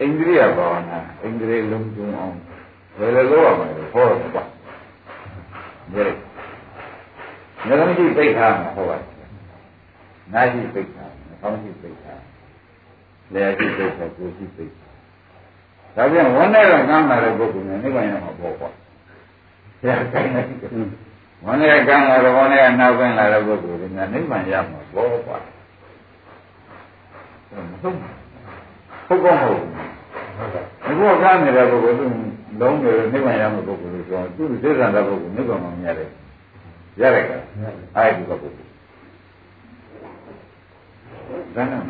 [0.00, 2.34] အိန္ဒြိယဘာဝနာအိန္ဒြေလုံးစုံအောင်
[2.98, 6.02] ဘယ်လိုလုပ်ရမလဲဟောတော့ပါဒီ
[7.66, 8.96] လိုငါတို့ကြည့်ပိတ်ထားမှာဟောပါ
[10.32, 12.20] နာကြည့်ပိတ်ထားမှာကောင်းကြည့်ပိတ်ထား
[13.32, 14.72] လျှာကြည့်ပိတ်ထားကိုကြည့်ပိတ်
[15.96, 18.68] ဒါပြန်ဝန်းထဲကကမ်းလာတဲ့ပုဂ္ဂိုလ်နဲ့နိဗ္ဗာန်ရမှာပေါ့ကွာ
[19.80, 20.70] ဆရာကိုင်းနေတယ်
[21.44, 23.84] ဝန်းထဲကကမ်းလာတော့ဝန်းထဲကနောက်ပိုင်းလာတဲ့ပုဂ္ဂိုလ်က
[24.14, 25.38] နိဗ္ဗာန်ရမှာပေါ့ကွာ
[27.70, 27.96] မဟုတ်
[29.06, 29.58] ဟုတ်ကောဟုတ်
[30.86, 32.06] အခုကမ်းနေတဲ့ပုဂ္ဂိုလ်သူ
[32.60, 36.08] လုံးနေနိဗ္ဗာန်ရမယ့်ပုဂ္ဂိုလ်လို့ဆိုသူသိက္ခာတဲ့ပုဂ္ဂိုလ်နိဗ္ဗာန်မှာမရတယ်
[37.00, 37.30] ရတယ်က
[37.96, 38.56] အဲ့ဒီပုဂ္ဂိုလ်
[41.54, 41.82] ဒါနဲ့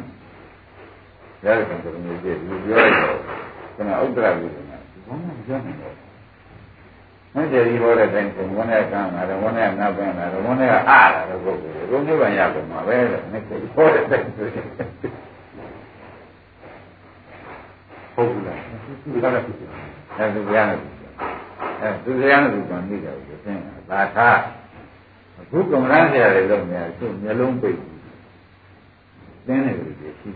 [1.44, 3.39] ရတယ်ကံတော်မျိုးကြီးဒီပြောလိုက်တော့
[3.80, 4.58] ခဏဥဒ္ဒရာလူက
[5.08, 5.96] ဘာမှမပြောနိုင်ဘူး
[7.34, 14.66] မင်းကြီးဟောတဲ့တိုင်းကိုဝန်းနဲ့ကမ်းလာတယ်ဝန်းနဲ့နားပန်းလာတယ်ဝန်းနဲ့အားလာတဲ့ပုဂ္ဂိုလ်ကိုနိဗ္ဗာန်ရကုန်မှာပဲတဲ့နေ့ကိုဟောတဲ့တိုင်းဆိုရင်
[18.14, 18.58] ဟုတ်ဘူးလား
[19.02, 19.70] သူကလည်းဖြစ်တယ်
[20.16, 20.66] အဲသူကလည်း
[21.80, 23.58] အဲသူကလည်းသူကနေတယ်ဆိုရင်
[23.90, 24.28] သာသာ
[25.38, 27.76] အခုကမ္ဘာဆရာတွေလုပ်နေတယ်သူမျိုးလုံးပိတ်
[29.46, 30.30] တင်းနေတယ်ရှိရှိ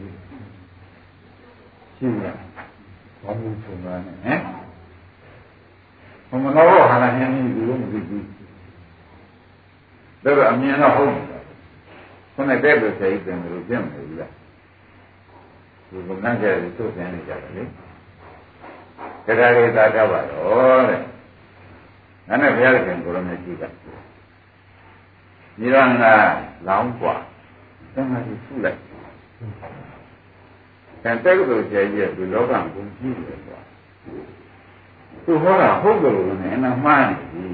[1.97, 2.54] ရှိရ
[3.24, 4.42] ဘာလို့ဆိုမှန်းဟမ်
[6.30, 8.26] ဘုမနောဟာလာဟင်းကြီးလို့မသိဘူး
[10.24, 11.44] ဒါကအမြင်တော့ဟုတ်တယ်
[12.34, 14.32] ခုနကတည်းကစိတ်ပင်လို့ပြင်မယ်ဘူးလား
[15.90, 17.64] ဒီကနန်းကျတွေသူ့ဆင်းနေကြတယ်လေ
[19.26, 21.02] တရားလေးသာတတ်ပါတော့တဲ့
[22.28, 23.64] နာနဲ့ဘုရားခင်ကိုရမေကြီးက
[25.60, 26.04] နိရဏ
[26.68, 27.16] လောင်းกว่า
[27.94, 28.80] သံဃာကြီးဆုလိုက်
[31.05, 33.59] တန်တဲ့ကုသိုလ်ကျဲကြီးကဒီလောကကိုကြည့်တယ်ကွာ
[35.25, 37.47] သူဟောတာဟုတ်တယ်လို့လည်းအနာမှားနေပြီ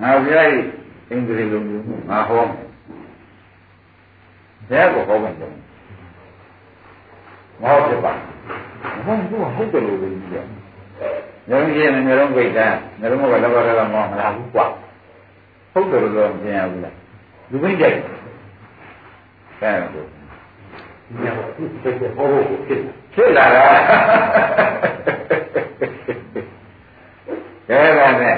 [0.00, 0.64] ငါဘုရားရဲ့
[1.10, 2.66] အင်္ဂလိပ်လိုမျိုးငါဟောမယ်
[4.68, 5.56] ဘုရားကိုဟောမယ်ကြောင်း
[7.62, 8.12] ငါဖြစ်ပါ
[9.06, 10.44] ဘုန်းကြီးကဟုတ်တယ်လို့လည်းကြီးတယ်
[11.48, 12.66] ညောင်ကြီးနဲ့မျိုးလုံးပိတ်တာ
[13.00, 14.66] မျိုးလုံးကလည်းဘာလဲမောမလားဘူးကွာ
[15.72, 16.94] ဟုတ်တယ်လို့တော့မမြင်ရဘူးလား
[17.50, 17.94] လူမင်းကြိုက်
[19.62, 20.19] တယ်အဲဒါ
[21.18, 22.80] ညောသူစိတ်ကဟောဖို့ဖြစ်
[23.14, 23.66] ဖြစ်လာတာ
[27.68, 28.36] ကဲပါနဲ့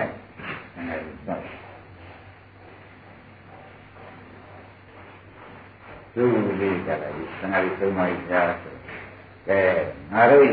[6.14, 6.24] သူ
[6.60, 8.74] လေးကြလာပြီသံဃာကြီးသုံးပါးကြီးကြားဆို
[9.48, 9.60] ကဲ
[10.12, 10.46] ငါတို့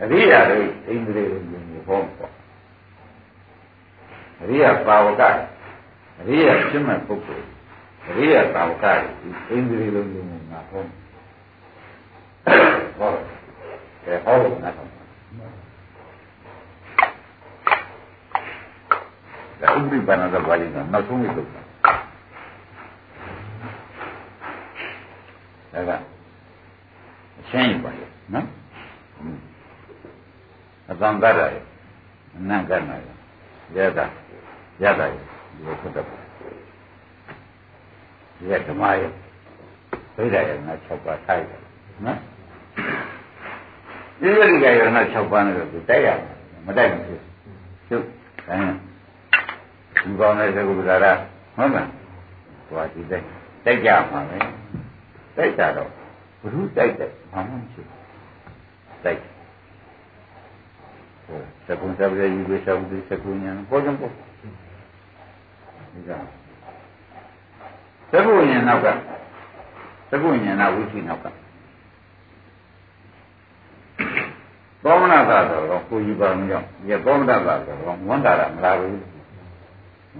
[0.00, 2.32] အရိယာတို့ဣန္ဒြေတို့မျိုးဟောပေါ့
[4.40, 5.22] အရိယာပါဝက
[6.20, 7.65] အရိယာဖြစ်မဲ့ပုဂ္ဂိုလ်အ
[8.14, 8.84] ရိယာပါဝက
[9.48, 10.82] တွေဣန္ဒြေတို့မျိုးငါဟော
[12.98, 13.10] ဟော
[14.04, 14.88] ကဲဟောလို့ငါတော့
[19.60, 21.42] ဒါဥပ္ပိပန္နသဘာဝကနောက်ဆုံးလို့ဒါ
[25.88, 25.90] က
[27.38, 28.46] အရှင်းပါရဲ့နော်
[30.90, 31.62] အတန်တရရဲ့
[32.36, 33.14] အနံ့ကနာရဲ့
[33.76, 34.06] ရတာ
[34.82, 36.25] ရတာရဲ့ဒီလိုဖြစ်တော့ဒီကဓမ္မရဲ့ပြိဋ္ဌာရဲ့ငါ၆ပါးထိုက်တယ်
[42.04, 42.18] နော်
[44.20, 46.08] ဣစိဝတိကယောနာ6ပါးနဲ့တော့သူတိုက်ရ
[46.66, 47.22] မတိုက်ဘူး
[47.88, 48.06] ကျုပ်
[48.50, 48.58] အဲ
[50.02, 51.06] ဒီကောင်းတဲ့သကုပ္ပဒါရ
[51.56, 51.88] ဟုတ်လား
[52.66, 53.02] ဟိုဒီ
[68.10, 68.98] သကုသဗ္ဗေယူဝေသဝတိသကုညာပေါ်
[69.70, 71.26] ကြပေါ်ဒီကသကုညာနောက်ကသကုညာနာဝိသိနောက်က
[74.82, 78.98] သောမနာသာဆိုတော့ကိုကြီးပါမကြောင့်ဒီသောမနာသာဆိုတော့ဝန်တာရမလာဘူး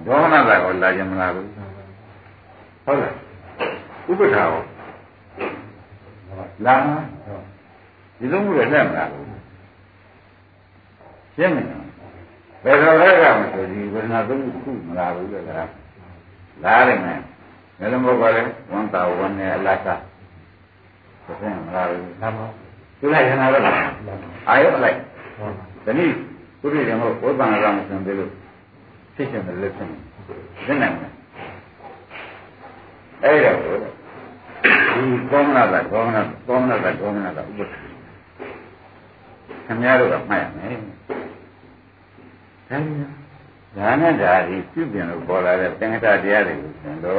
[0.06, 1.48] သောမနာသာကိုလာခြင်းမလာဘူး
[2.84, 3.14] ဟုတ်လား
[4.10, 4.50] ဥပ္ပဒါရော
[6.66, 6.74] လာ
[8.18, 9.26] ဒီလိုမျိုးလည်းမလာဘူး
[11.36, 11.84] ရှင်းမလား
[12.64, 15.70] ဘယ်တော့လဲကမဆိုဒီဝေဒနာသုံးခုမလာဘူးလေလား
[16.64, 17.20] လာတယ်မယ်
[17.78, 19.88] ဘယ်လိုမဟုတ်ပါလဲဝန်တာဝန်နဲ့အလတ်က
[21.26, 21.88] သိမလား
[22.22, 22.46] လာပါ
[22.98, 23.62] သူလိုက်ခဏတော့
[24.48, 24.96] အာရုံလိုက်
[25.84, 26.10] ဒီနေ့
[26.60, 28.30] ပုရိသေမဟုတ်ဝိပဿနာကမစံသေးလို့
[29.14, 29.96] ဖြစ်ရှင်တယ်လည်းဖြစ်နေ
[30.66, 31.12] သိနိုင်မလား
[33.24, 33.90] အဲ့ဒါကိုဒီ
[35.30, 37.74] ကောမနာကကောမနာကောမနာကကောမနာကဥပ္ပခ
[39.66, 40.76] ခင်ဗျားတို့ကမှတ်ရမယ်
[42.70, 42.78] ဒါ
[43.76, 47.16] ဒါနဲ့ဒါဒီပြုပြင်လို့ပေါ်လာတဲ့သင်္ကတတရားတွေကိုသင်တော့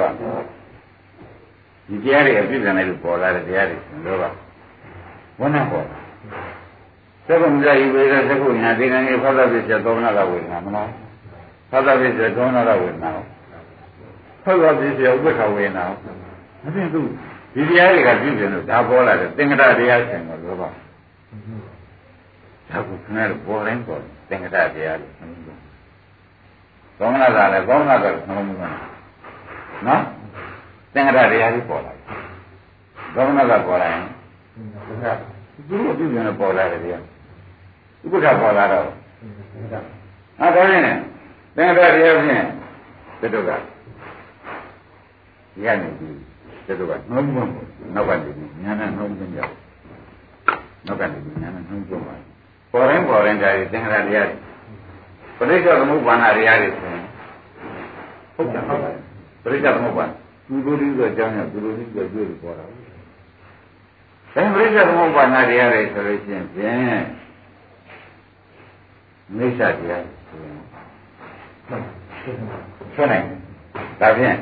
[1.88, 4.20] ဒီတရားတွေအပြုပြင်လိုက်လို့ပေါ်လာတဲ့တရားတွေသင်တော့
[5.40, 5.86] ဝဏ္ဏပေါ်
[7.28, 10.90] သက္ကုမြတ်ဤဝေဒသက္ကုညာဒီကံကြီးဖောက်သပိစ္ဆသောမနာကဝေဒနာမလား
[11.70, 13.10] ဖောက်သပိစ္ဆသောမနာကဝေဒနာ
[14.44, 15.84] ဖောက်သပိစ္ဆဥပ္ပခဝေဒနာ
[16.64, 17.10] မသိဘူး
[17.54, 20.70] ဒီတရားတွေကပြုပြင်လို့ဒါပေါ်လာတယ်သင်္ကတတရားဆင်တော့လောဘဒါ
[22.88, 25.67] ကခဏတော့ပေါ်တိုင်းပေါ်သင်္ကတတရားလို့
[26.98, 28.76] သောမနာကလည်းသောမနာကလည်းနှလုံးသွင်း
[29.88, 30.02] နော်
[30.94, 32.04] သင်္ကတတရားကြီးပေါ်လာတယ်
[33.14, 34.04] သောမနာကပေါ်လာရင်
[35.68, 37.00] သူတို့ပြုပြန်ပေါ်လာတယ်ဗျာ
[38.04, 38.86] ဥပ္ပခပေါ်လာတော့
[40.40, 40.82] အဲဒါနဲ့
[41.56, 42.46] သင်္ကတတရားဖြင့်
[43.22, 43.50] တတုက
[45.64, 46.10] ရနေပြီ
[46.68, 47.38] တတုကနှုံးမ
[47.96, 48.32] နောက်ကနေ
[48.64, 49.40] ညာနဲ့နှုံးပြကြ
[50.86, 52.16] နောက်ကနေညာနဲ့နှုံးပြပါ
[52.72, 54.30] ပေါ်ရင်ပေါ်ရင်ဒါသင်္ကတတရား
[55.38, 57.04] ပရိစ္ဆေသမုပ္ပါဏတရားတွေဆိုရင်
[58.36, 58.96] ဟုတ်တယ်ဟုတ်တယ်
[59.44, 60.10] ပရိစ္ဆေသမုပ္ပါဏ
[60.48, 67.02] သူတို့ဒီဆိုအကြောင်းရသူတို့ဒီဆိုကြွေးပေါ်တာဒါပရိစ္ဆေသမုပ္ပါဏတရားတွေဆိုလို့ရှိရင်ဖြင့်
[69.36, 70.60] မိစ္ဆာတရားဆိုရင်
[72.94, 73.26] ဖြစ်နိုင်
[74.02, 74.36] ဒါဖြင့်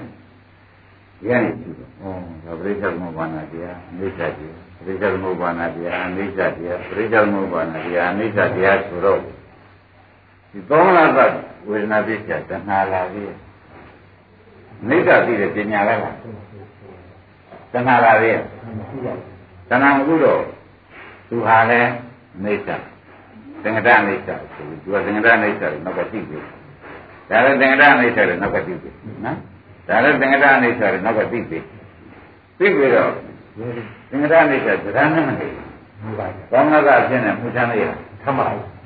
[1.19, 9.21] ဒီကနေကြည့်တော့ဩဒါပရိစ္ဆေသမုပ္ပါဏတရားမိစ္ဆာတရားပရိစ္ဆေသမုပ္ပါဏတရားအနိစ္စတရားပရိစ္ဆေသမုပ္ပါဏတရားအနိစ္စတရားဆိုတော့
[10.55, 11.19] ဒီသောမနာသ
[11.67, 13.23] ဝေဒနာပြည့်ချတဏှာလာပြီ
[14.89, 16.15] နိစ္စသိတဲ့ပညာလည်းလား
[17.71, 20.41] တဏှာလာပြီတဏှာမကုတော့
[21.29, 21.89] သူဟာလည်း
[22.43, 22.67] နိစ္စ
[23.61, 26.39] သင်္ကတနိစ္စဆိုသူကသင်္ကတနိစ္စကိုနောက်ကသိပြီ
[27.29, 28.89] ဒါလည်းသင်္ကတနိစ္စကိုနောက်ကသိပြီ
[29.25, 29.37] နော်
[29.87, 31.59] ဒါလည်းသင်္ကတနိစ္စကိုနောက်ကသိပြီ
[32.59, 33.11] သိပြီတော့
[34.09, 35.47] သင်္ကတနိစ္စသဒ္ဒနဲ့မသိ
[36.01, 36.15] ဘူး
[36.51, 37.85] သောမနာကအဖြစ်နဲ့မှုချမ်းလေး
[38.21, 38.45] ထမ်းပါ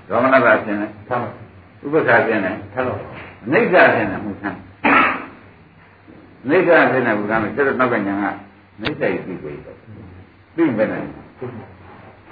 [0.09, 1.29] သောမနာကအဖြစ်နဲ့ထမ်းပါ
[1.83, 2.99] ဥပ္ပခါခြင်းနဲ့ထလို့
[3.45, 4.59] အနိစ္စခြင်းနဲ့မှုဆန်း
[6.43, 8.25] အနိစ္စခြင်းနဲ့ဘုရားနဲ့ကျတော့နောက်ကညာက
[8.77, 9.53] အနိစ္စရေးပြီးပြီ
[10.55, 11.05] ပြီးပဲနိုင်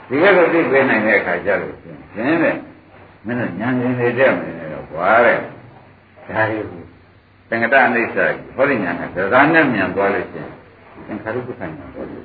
[0.10, 1.96] ဒီကတော့သိပေးနိုင်တဲ့အခါကျလို့ရှင်
[2.44, 2.56] တဲ့
[3.26, 5.38] မင်းတို့ညာဉာဏ်တွေတက်မယ်တော့ဘွာတဲ့
[6.28, 6.82] ဒါရီကို
[7.50, 8.18] သင်္ကတအနိစ္စ
[8.56, 10.48] ဟောဒီညာကဒါနဲ့မြန်သွားလို့ရှင်
[11.08, 12.24] သင်္ခါရုပ္ပခဏညာသွားလို့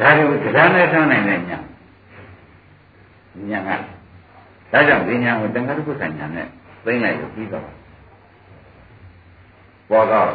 [0.00, 1.58] ဒါရီကိုဒါနဲ့ထားနိုင်တဲ့ညာ
[3.50, 3.70] ဉာဏ်က
[4.72, 6.46] ဒါကြောင့်ဒီဉာဏ်ကိုတန်ခါရုပ္ပဉာဏ်နဲ့
[6.84, 7.64] သိမ့်လိုက်လို့ပြီးတော့
[9.90, 10.30] ပေါ်တော့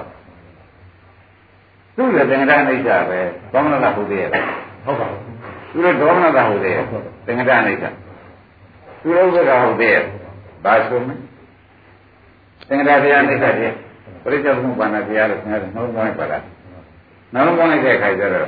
[1.95, 3.19] သူ့ရဲ့သင်္ကတအိဋ္ဌပဲ
[3.51, 4.29] သောမနတာဟုတ်သေးရဲ့
[4.85, 5.23] ဟုတ်ပါဘူး
[5.71, 6.85] သူရဲ့ဒေါမနတာဟုတ်သေးရဲ့
[7.25, 7.85] သင်္ကတအိဋ္ဌ
[9.01, 10.03] သူရဲ့ဥပ္ပကဟုတ်သေးရဲ့
[10.63, 11.15] ဘာဆိုမလဲ
[12.67, 13.71] သင်္ကတတရားအိဋ္ဌတဲ့
[14.23, 16.43] ပရိစ္ဆေသမုပ္ပါဒတရားလို့ခင်ဗျားတို့နှလုံးသွင်းပါလား
[17.33, 18.47] နှလုံးသွင်းလိုက်တဲ့အခါကျတော့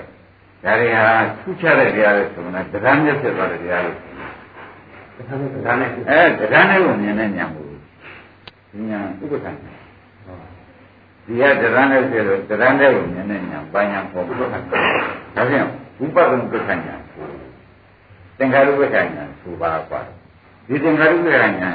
[0.66, 2.52] ဒါတွေဟာထူးခြားတဲ့တရားလို့ဆိုမှတ
[2.86, 3.98] ရားမျက်ဖြစ်သွားတဲ့တရားလို့
[5.28, 7.68] ဒါနဲ့အဲတရားနဲ့ကိုမြင်တဲ့ညာမို့
[8.90, 9.56] ညာဥပ္ပခဏ
[11.26, 14.56] ဒီကတရားနဲ့ဆိုတော့တရားနဲ့ကိုမြင်တဲ့ညာဘာညာပေါ်ဥပ္ပခဏ
[15.36, 15.66] ဒါဖြင့်
[16.04, 16.96] ဥပဒုပ္ပခဏညာ
[18.38, 20.02] သင်္ခါရုပ္ပခဏညာဆိုပါကွာ
[20.68, 21.72] ဒီသင်္ခါရုပ္ပခဏညာ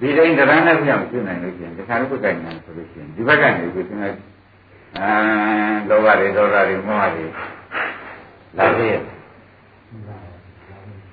[0.00, 4.08] ဒီတိုင်းတရားနဲ့ပြောင်းရှင်းနိုင်လို့ရှိရင်သင်္ခါရုပ္ပခဏညာဆိုလို့ရှိရင်ဒီဘက်ကနေကိုသင်္ခါ
[4.98, 5.08] အာ
[5.88, 7.24] လောဘတွေဒေါသတွေမောဟတွေ
[8.58, 8.88] လာပြီ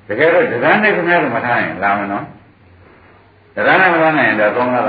[0.07, 2.25] တကယ်တော့တရားနဲ့ခင်ဗျားတို့မထားရင်လာမယ်နော်
[3.55, 4.85] တရားနဲ့မထားနိုင်ရင်တော့သုံးလား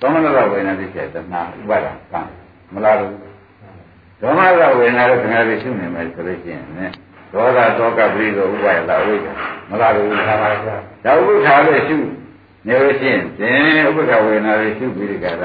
[0.00, 2.20] သုံးလားဝေဒနာသိချက်တဏှာဥပါဒကံ
[2.74, 3.12] မလားဘူး
[4.20, 6.82] ဒေါမကဝေဒနာကိုခင်ဗျားတို့ရှုနေမယ်ဆိုလို့ရှိရင်ね
[7.32, 9.28] ဒေါသတောကပရိသောဥပါယလာဝိဒ္ဓ
[9.70, 11.96] မလားလို့ခါပါဗျာဒါဥပ္ပခါလို့ရှု
[12.66, 15.44] နေလို့ရှိရင်သင်ဥပ္ပခါဝေဒနာကိုရှုပြီးဒီကရ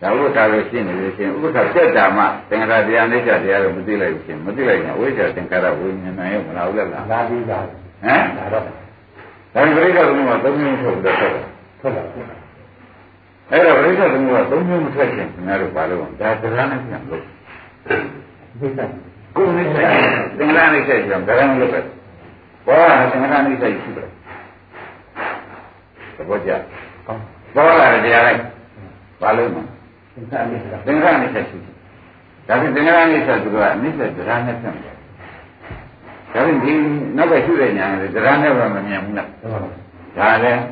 [0.00, 11.46] ဒါဥပ္ပခါလို့ရှင်းနေလို့ရှိရင်ဥပ္ပခါစက်တာမှသင်္ခါရတရားနဲ့ကြတရားကိုမသိလိုက်ဘူးရှင်မသိလိုက်ရင်ဝိဇ္ဇာသင်္ခါရဝိညာဏရောမလားဘူးလားလာပြီးတာဟမ်ဒါတော့ဒါပရိက္ခသမုပ္ပါသုံးမျိုးထုတ်လို့ထုတ်တယ်
[11.80, 12.06] ဟုတ်လား
[13.50, 17.22] အဲ့တော့ပရိစ္ဆေသမုပ္ပါသုံးမျိုးမထွက်ခင်ခင်ဗျားတို့ဘာလို့ဒါတရားနဲ့ပြန်လို့
[18.60, 18.80] ဒီက
[19.36, 19.88] ကိုယ်နဲ့ဆိုင်
[20.38, 21.80] သင်္ကန်းနဲ့ဆိုင်ပြန်တရားနဲ့လုပ်ပဲ
[22.66, 24.08] ဘောကသင်္ကန်းနဲ့ဆိုင်ရှိတယ်
[26.16, 26.50] သဘောကျ
[27.06, 27.22] ကောင်း
[27.54, 28.40] ဘောကတရားလိုက်
[29.22, 29.58] ဘာလို့မ
[30.14, 31.74] သင်္ခါလေးကသင်္ကန်းနဲ့ဆိုင်ရှိတယ်
[32.48, 34.94] ဒါဖြင့်သင်္ကန်းနဲ့ဆိုင်သူကအနိစ္စတရားနဲ့ပြန်တယ်
[36.32, 36.72] ဒါဖြင့်ဒီ
[37.16, 39.72] နောက်ကရှိတဲ့ညာလည်းတရားနဲ့ပဲမမြင်ဘူးလားဟုတ်ပါဘူး
[40.16, 40.62] ဒါလည်း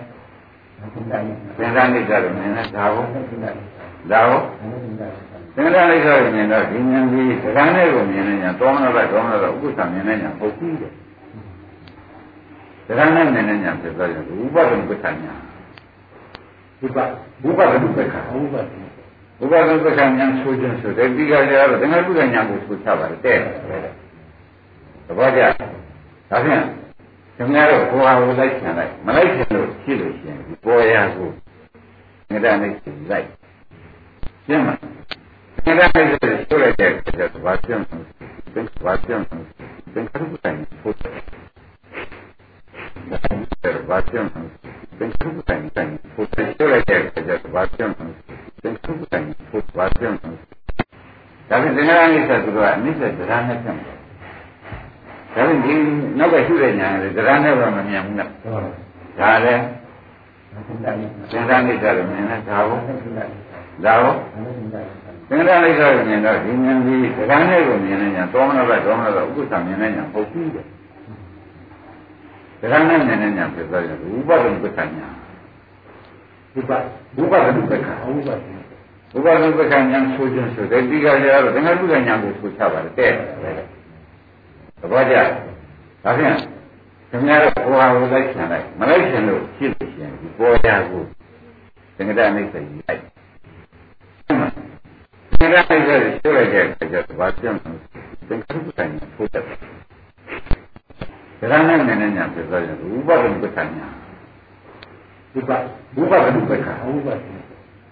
[0.92, 3.70] သင်္ခါလေးသင်္ကန်းနဲ့ကြတယ်မြင်တယ်ဒါဟုတ်သင်္ခါလေး
[4.10, 4.44] ဒါဟုတ်
[5.54, 10.92] သင်္ခါလေးသင်္ကန်းလိုက်ဆိုရင်တော့ဒီဉာဏ်ကြီးတရားနဲ့ကိုမြင်နေညာတောမနာတော့တောမနာတော့ဥပ္ပသမြင်နေညာပုတ်ပြီးတယ်
[12.86, 15.34] တရားနဲ့မြင်နေညာဖြစ်သွားရင်ဥပဒံပဋ္ဌာညာ
[16.80, 17.04] ဒီပါ
[17.48, 18.87] ဥပဒံပဋ္ဌာဟုတ်ပါ
[19.42, 23.38] ဥပဒံပဋ္ဌာညာဆိုခြင်းဆိုတဲ့ဒီကကြတော့တကယ်ပုဒ်ညာကိုဆိုချပါတယ်တဲ့
[25.06, 25.40] သဘောကျ
[26.30, 26.62] ဒါဖြင့်
[27.36, 31.28] ခင်ဗျားတို့ကိုယ်ဟာကိုလိုက်ချင်လိုက်မလိုက်ချင်လို့ရှိလို့ရှိရင်ဒီပေါ်ရကို
[32.30, 33.24] ငရနဲ့လိုက်ရှင်းမလား
[35.66, 36.04] ငရနဲ့
[36.48, 37.86] ဆိုလိုက်တဲ့ကျတော့ဘာပြောင်း
[38.54, 39.26] သင်ဘာပြောင်း
[39.94, 41.47] သင်္ခါရုပ္ပတိုင်းဖို့တယ်ဒါဘာပြောင်းသင်္ခါရုပ္ပတိုင်းတိုင်းဖို့တယ်
[46.56, 47.94] ဆိုလိုက်တဲ့ကျတော့ဘာပြောင်း
[48.62, 50.30] သင်္ခါရုပ္ပတိုင်းဖို့ဘာပြောင်းဒါ
[51.62, 53.96] ဖြင့်သင်္ခါရနိစ္စသူကအနိစ္စတရားနဲ့ပြန်တယ်
[55.34, 55.74] ဒါဖြင့်ဒီ
[56.18, 59.62] နောက်ကရှိတဲ့ညာလေတရားနဲ့တော့မမြင်ဘူးလားဟုတ်ပါဘူးဒါလည်း
[60.52, 63.34] သင်္ခါလေးသင်္ခါနိစ္စလို့မြင်တယ်ဒါဟုတ်သင်္ခါလေး
[63.84, 64.18] ဒါဟုတ်
[65.28, 70.66] သင်္ခါလေးသင်္ခါနိစ္စလို့မြင်တော့ဒီဉာဏ်ကြီးတရားနဲ့ကိုမြင်နေညာတောမနာဘတောမနာတော့ဥပ္ပသမြင်နေညာပုတ်ပြီးတယ်
[72.60, 75.08] တရားနဲ့မြင်နေညာဖြစ်သွားရင်ဥပဒံပဋ္ဌာညာ
[76.52, 76.78] ဒီပါ
[77.20, 78.58] ဥပဒံပဋ္ဌာဟုတ်ပါဘူး
[79.16, 83.12] ဥပဒံပဋ္ဌာညာဆိုခြင်းဆိုတဲ့ဒီကကြတော့သင်္ခါရုပ္ပညာကိုဆိုချပါတယ်တဲ့
[84.80, 85.14] သဘောကျ
[86.04, 86.34] ဒါဖြင့်
[87.10, 91.02] ခင်ဗျားတို့ဘောဟာကိုလိုက်ချင်လိုက်မလိုက်ချင်လို့ရှိလို့ရှိရင်ဒီပေါ်ရာကို
[91.96, 93.00] သင်္ကတနိစ္စကြီးလိုက်
[95.38, 97.72] သင်္ကတနိစ္စကြီးဆိုလိုက်တဲ့အခါကျတော့ဘာပြောင်းလဲ
[98.28, 99.44] သင်္ခါရုပ္ပညာဖို့တယ်
[101.50, 103.86] ဒါနဲ့နည်းနည်းညာပြသွားရင်ဥပဒံပဋ္ဌာညာ
[105.32, 105.56] ဒီပါ
[106.00, 107.38] ဥပဒံပဋ္ဌာဟုတ်ပါဘူး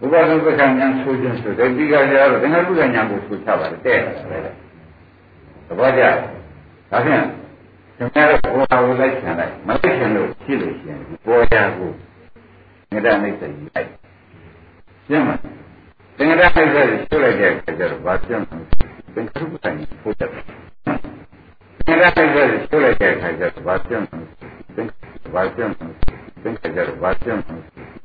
[0.04, 3.98] ဥပဒံပဋ္ဌာညာဆိုခြင်းဆိုတဲ့ဒီကကြတော့သင်္ခါရုပ္ပညာကိုဆိုချပါတယ်တဲ့
[5.68, 6.02] သဘောကျ
[6.90, 7.22] ဒါဖြင့်
[7.96, 11.90] ခင်ဗျားတို့ဘောဟာကိုလိုက်ချင်လိုက်မလိုက်ချင်လို့ရှိလို့ရှိရင်ဒီပေါ်ရာကို
[12.92, 13.88] ငရနိစ္စကြီးလိုက်
[15.06, 15.40] ရှင်းမလား
[16.16, 18.58] သင်္ကတနိစ္စကြီးဆိုလိုက်တဲ့အခါကျတော့ဘာပြောင်းလဲ
[19.14, 20.30] သင်္ခါရုပ္ပညာဖို့တယ်
[21.86, 24.18] သင်္ကတနိစ္စကြီးဆိုလိုက်တဲ့အခါကျတော့ဘာပြောင်းလဲ
[24.74, 25.86] သင်္ဘာပြောင်းလဲ
[26.42, 27.56] သင်္ခါကျတော့ဘာပြောင်းလဲ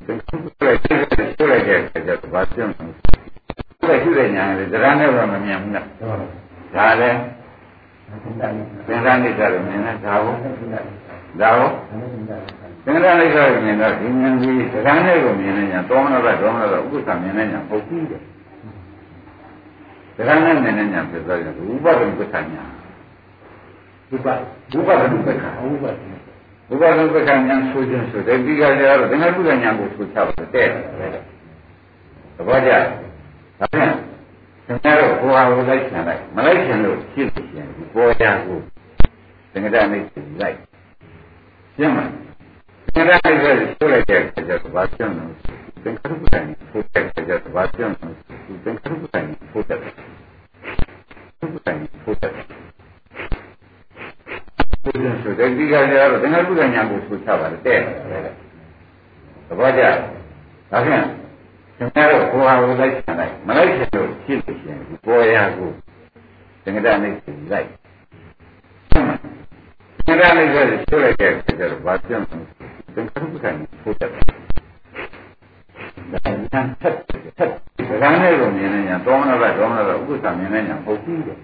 [0.05, 7.19] သင်္ခါရုပ္ပညာဆိုလိုက်တဲ့အခါကျတော့ဘာပြောင်းလဲဒီရှိတဲ့ညာလေတရားနဲ့တော့မမြင်ဘူးလားဟုတ်ပါဘူးဒါလည်း
[8.23, 10.93] သင်္ခါလေးသင်္ခါနိစ္စလို့မြင်တယ်ဒါဟုတ်သင်္ခါလေး
[11.41, 11.73] ဒါဟုတ်
[12.85, 18.21] သင်္ခါလေးသင်္ခါနိစ္စကိုမြင်တော့ဒီဉာဏ်ကြီးတရားနဲ့ကိုမြင်နေညာတောမနာဘတောမနာတော့ဥပ္ပသမြင်နေညာပုတ်ပြီးတယ်
[20.15, 22.63] တရားနဲ့မြင်နေညာဖြစ်သွားရင်ဥပဒံပဋ္ဌာညာ
[24.11, 24.33] ဒီပါ
[24.73, 26.21] ဥပဒံပဋ္ဌာဟုတ်ပါဘူး
[26.71, 30.67] ဥပဒံပဋ္ဌာညာဆိုခြင်းဆိုတဲ့ဒီကကြတော့သင်္ခါရုပ္ပညာကိုဆိုချပါတယ်တဲ့
[32.35, 32.71] သဘောကျ
[33.59, 33.91] ဒါဖြင့်
[34.65, 38.57] ခင်ဗျားတို့ဘုရားကိုလိုက်ချင်လိုက်မလိုက်ချင်လို့ရှိလို့ရှိရင်ဒီပေါ်ရာကို
[39.51, 40.57] သင်္ကတနိစ္စလိုက်
[41.75, 42.11] ရှင်းမလား
[42.93, 45.25] သင်္ကတနိစ္စဆိုလိုက်တဲ့အခါကျတော့ဘာပြောင်းလဲ
[45.83, 46.39] သင်္ခါရုပ္ပညာ
[46.69, 48.09] ဖို့တဲ့အခါကျတော့ဘာပြောင်းလဲ
[48.63, 52.60] သင်္ခါရုပ္ပညာဖို့တဲ့ရုပ္ပညာဖို့တဲ့
[54.91, 57.79] ဘုရားဆိုတဲ့ဒီကကြတော့သင်္ခါရုပ္ပညာကိုဆိုချပါတယ်တဲ့
[59.47, 59.81] သဘောကျ
[60.71, 61.03] ဒါဖြင့်
[61.77, 65.69] ခင်ဗျားတို့ဘုရားကိုလိုက်ချင်လိုက်မလိုက်ချင်လို့ရှိလို့ရှိရင်ဒီပေါ်ရာကို
[66.63, 67.67] သင်္ကတနိစ္စလိုက်
[68.91, 69.19] ရှင်းမလား
[70.05, 70.55] သင်္ကတနိစ္စ
[70.89, 72.37] ဆိုလိုက်တဲ့အခါကျတော့ဘာပြောင်းလဲ
[72.95, 74.17] သင်္ခါရုပ္ပညာဖို့တဲ့ဒါ
[76.51, 76.95] ညာဆက်
[77.37, 81.37] ဆက်ဒါနဲ့ကိုမြင်နေညာတောမနာဘတောမနာဘဥပ္ပသမြင်နေညာပုတ်ပြီးတယ်